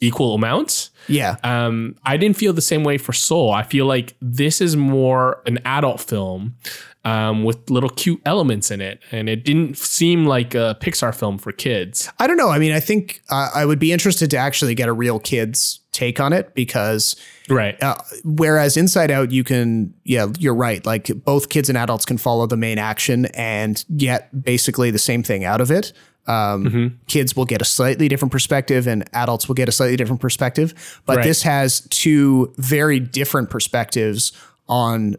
[0.00, 0.90] equal amounts.
[1.08, 1.36] Yeah.
[1.42, 3.52] Um, I didn't feel the same way for Soul.
[3.52, 6.56] I feel like this is more an adult film
[7.04, 11.38] um, with little cute elements in it, and it didn't seem like a Pixar film
[11.38, 12.10] for kids.
[12.18, 12.50] I don't know.
[12.50, 15.80] I mean, I think uh, I would be interested to actually get a real kids
[15.94, 17.14] take on it because
[17.48, 17.94] right uh,
[18.24, 22.46] whereas inside out you can yeah you're right like both kids and adults can follow
[22.46, 25.92] the main action and get basically the same thing out of it
[26.26, 26.96] um, mm-hmm.
[27.06, 31.00] kids will get a slightly different perspective and adults will get a slightly different perspective
[31.06, 31.22] but right.
[31.22, 34.32] this has two very different perspectives
[34.68, 35.14] on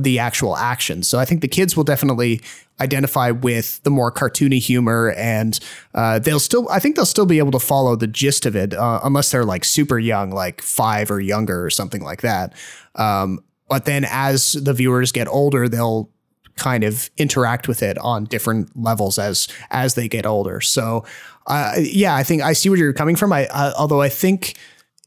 [0.00, 1.02] the actual action.
[1.02, 2.40] So I think the kids will definitely
[2.80, 5.58] identify with the more cartoony humor, and
[5.94, 6.68] uh, they'll still.
[6.70, 9.44] I think they'll still be able to follow the gist of it, uh, unless they're
[9.44, 12.54] like super young, like five or younger or something like that.
[12.96, 16.10] Um, but then as the viewers get older, they'll
[16.56, 20.60] kind of interact with it on different levels as as they get older.
[20.60, 21.04] So,
[21.46, 23.32] uh, yeah, I think I see where you're coming from.
[23.32, 23.48] I
[23.78, 24.56] although I think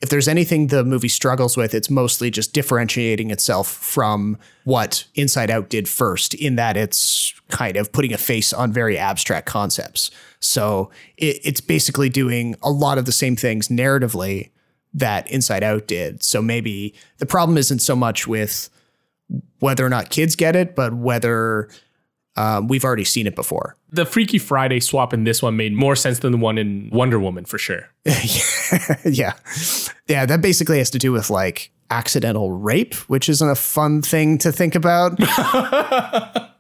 [0.02, 5.50] if there's anything the movie struggles with, it's mostly just differentiating itself from what Inside
[5.50, 10.12] Out did first, in that it's kind of putting a face on very abstract concepts.
[10.39, 14.52] So it, it's basically doing a lot of the same things narratively
[14.93, 16.24] that Inside Out did.
[16.24, 18.70] So maybe the problem isn't so much with
[19.60, 21.70] whether or not kids get it, but whether
[22.36, 23.78] um, we've already seen it before.
[23.92, 27.20] The Freaky Friday swap in this one made more sense than the one in Wonder
[27.20, 27.90] Woman for sure.
[29.06, 29.34] yeah.
[30.08, 30.26] Yeah.
[30.26, 34.52] That basically has to do with like accidental rape, which isn't a fun thing to
[34.52, 35.18] think about.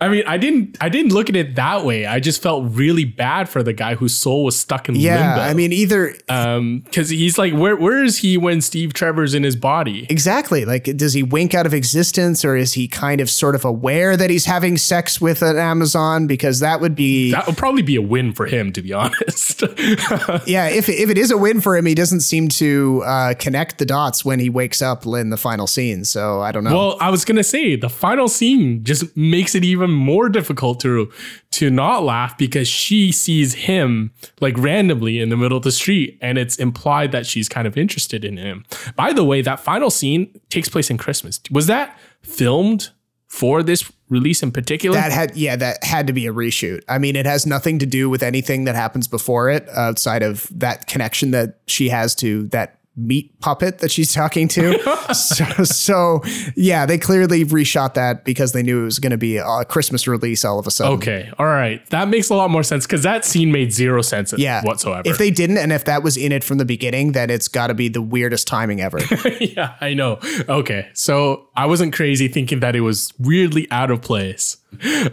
[0.00, 2.06] I mean, I didn't I didn't look at it that way.
[2.06, 5.50] I just felt really bad for the guy whose soul was stuck in yeah, limbo.
[5.50, 9.42] I mean, either um cuz he's like where where is he when Steve Trevor's in
[9.42, 10.06] his body?
[10.08, 10.64] Exactly.
[10.64, 14.16] Like does he wink out of existence or is he kind of sort of aware
[14.16, 17.96] that he's having sex with an Amazon because that would be That would probably be
[17.96, 19.62] a win for him to be honest.
[20.46, 23.78] yeah, if if it is a win for him, he doesn't seem to uh, connect
[23.78, 26.04] the dots when he wakes up in the final scene.
[26.04, 26.74] So, I don't know.
[26.74, 30.80] Well, I was going to say the final scene just makes it even more difficult
[30.80, 31.10] to
[31.52, 36.18] to not laugh because she sees him like randomly in the middle of the street
[36.20, 38.64] and it's implied that she's kind of interested in him.
[38.96, 41.40] By the way, that final scene takes place in Christmas.
[41.50, 42.90] Was that filmed
[43.28, 44.96] for this release in particular?
[44.96, 46.82] That had yeah, that had to be a reshoot.
[46.88, 50.46] I mean, it has nothing to do with anything that happens before it outside of
[50.58, 54.78] that connection that she has to that meat puppet that she's talking to.
[55.14, 56.20] so, so,
[56.56, 60.06] yeah, they clearly reshot that because they knew it was going to be a Christmas
[60.06, 60.94] release all of a sudden.
[60.94, 64.34] Okay, all right, that makes a lot more sense because that scene made zero sense
[64.36, 64.62] yeah.
[64.62, 65.02] whatsoever.
[65.08, 67.68] If they didn't, and if that was in it from the beginning, then it's got
[67.68, 68.98] to be the weirdest timing ever.
[69.40, 70.18] yeah, I know.
[70.48, 74.56] Okay, so I wasn't crazy thinking that it was weirdly out of place.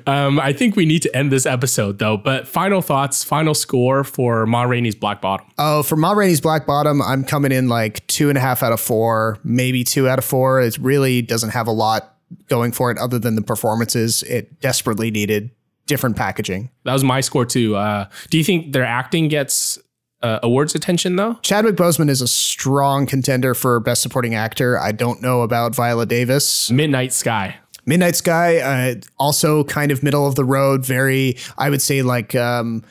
[0.05, 2.17] Um, I think we need to end this episode though.
[2.17, 5.47] But final thoughts, final score for Ma Rainey's Black Bottom.
[5.57, 8.71] Oh, for Ma Rainey's Black Bottom, I'm coming in like two and a half out
[8.71, 10.61] of four, maybe two out of four.
[10.61, 12.15] It really doesn't have a lot
[12.47, 14.23] going for it other than the performances.
[14.23, 15.51] It desperately needed
[15.85, 16.69] different packaging.
[16.83, 17.75] That was my score too.
[17.75, 19.79] Uh, do you think their acting gets
[20.21, 21.35] uh, awards attention though?
[21.41, 24.77] Chadwick Boseman is a strong contender for best supporting actor.
[24.77, 26.69] I don't know about Viola Davis.
[26.69, 27.57] Midnight Sky.
[27.85, 32.35] Midnight Sky, uh, also kind of middle of the road, very, I would say, like
[32.35, 32.83] um,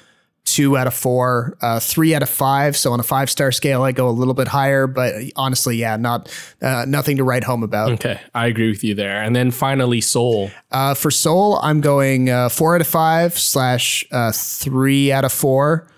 [0.47, 2.77] two out of four, uh, three out of five.
[2.77, 5.97] So on a five star scale, I go a little bit higher, but honestly, yeah,
[5.97, 6.33] not
[6.63, 7.93] uh, nothing to write home about.
[7.93, 9.23] Okay, I agree with you there.
[9.23, 10.51] And then finally, Soul.
[10.71, 15.33] Uh, for Soul, I'm going uh, four out of five slash uh, three out of
[15.33, 15.89] four.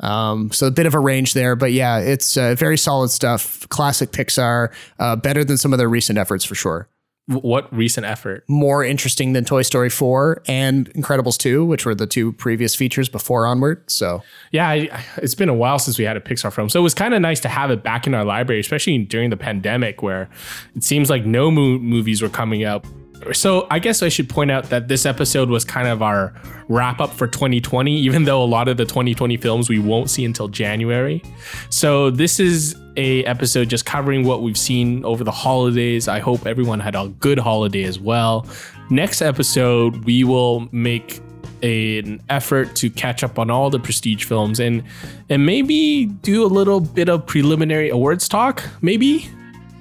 [0.00, 3.66] Um, so a bit of a range there, but yeah, it's uh, very solid stuff.
[3.70, 6.88] Classic Pixar, uh, better than some of their recent efforts for sure.
[7.28, 8.44] What recent effort?
[8.48, 13.08] More interesting than Toy Story 4 and Incredibles 2, which were the two previous features
[13.08, 13.82] before Onward.
[13.90, 14.22] So
[14.52, 16.94] Yeah, I, it's been a while since we had a Pixar film, so it was
[16.94, 20.28] kind of nice to have it back in our library, especially during the pandemic, where
[20.76, 22.84] it seems like no mo- movies were coming out.
[23.32, 26.32] So I guess I should point out that this episode was kind of our
[26.68, 30.24] wrap up for 2020, even though a lot of the 2020 films we won't see
[30.24, 31.22] until January.
[31.70, 36.08] So this is a episode just covering what we've seen over the holidays.
[36.08, 38.46] I hope everyone had a good holiday as well.
[38.90, 41.20] Next episode, we will make
[41.62, 44.82] an effort to catch up on all the prestige films and
[45.30, 49.26] and maybe do a little bit of preliminary awards talk maybe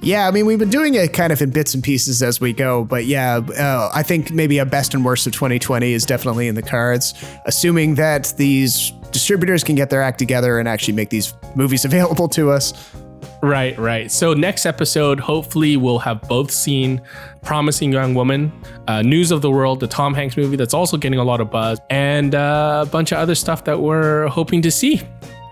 [0.02, 2.54] Yeah, I mean, we've been doing it kind of in bits and pieces as we
[2.54, 6.48] go, but yeah, uh, I think maybe a best and worst of 2020 is definitely
[6.48, 7.16] in the cards,
[7.46, 12.28] assuming that these distributors can get their act together and actually make these movies available
[12.30, 12.74] to us.
[13.42, 17.02] right right so next episode hopefully we'll have both seen
[17.44, 18.52] promising young woman
[18.88, 21.52] uh, news of the world the tom hanks movie that's also getting a lot of
[21.52, 25.02] buzz and uh, a bunch of other stuff that we're hoping to see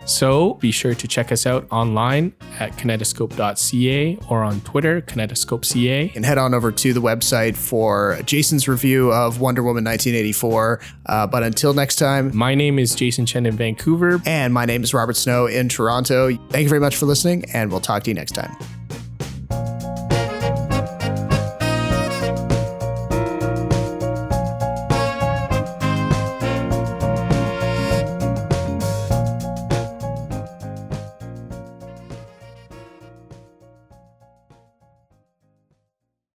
[0.05, 6.25] so be sure to check us out online at kinetoscope.ca or on twitter kinetoscope.ca And
[6.25, 10.79] head on over to the website for Jason's review of Wonder Woman 1984.
[11.05, 14.83] Uh, but until next time, my name is jason chen in vancouver and my name
[14.83, 16.27] is Robert Snow in Toronto.
[16.49, 18.82] Thank you very much for listening, and we'll talk to you next time.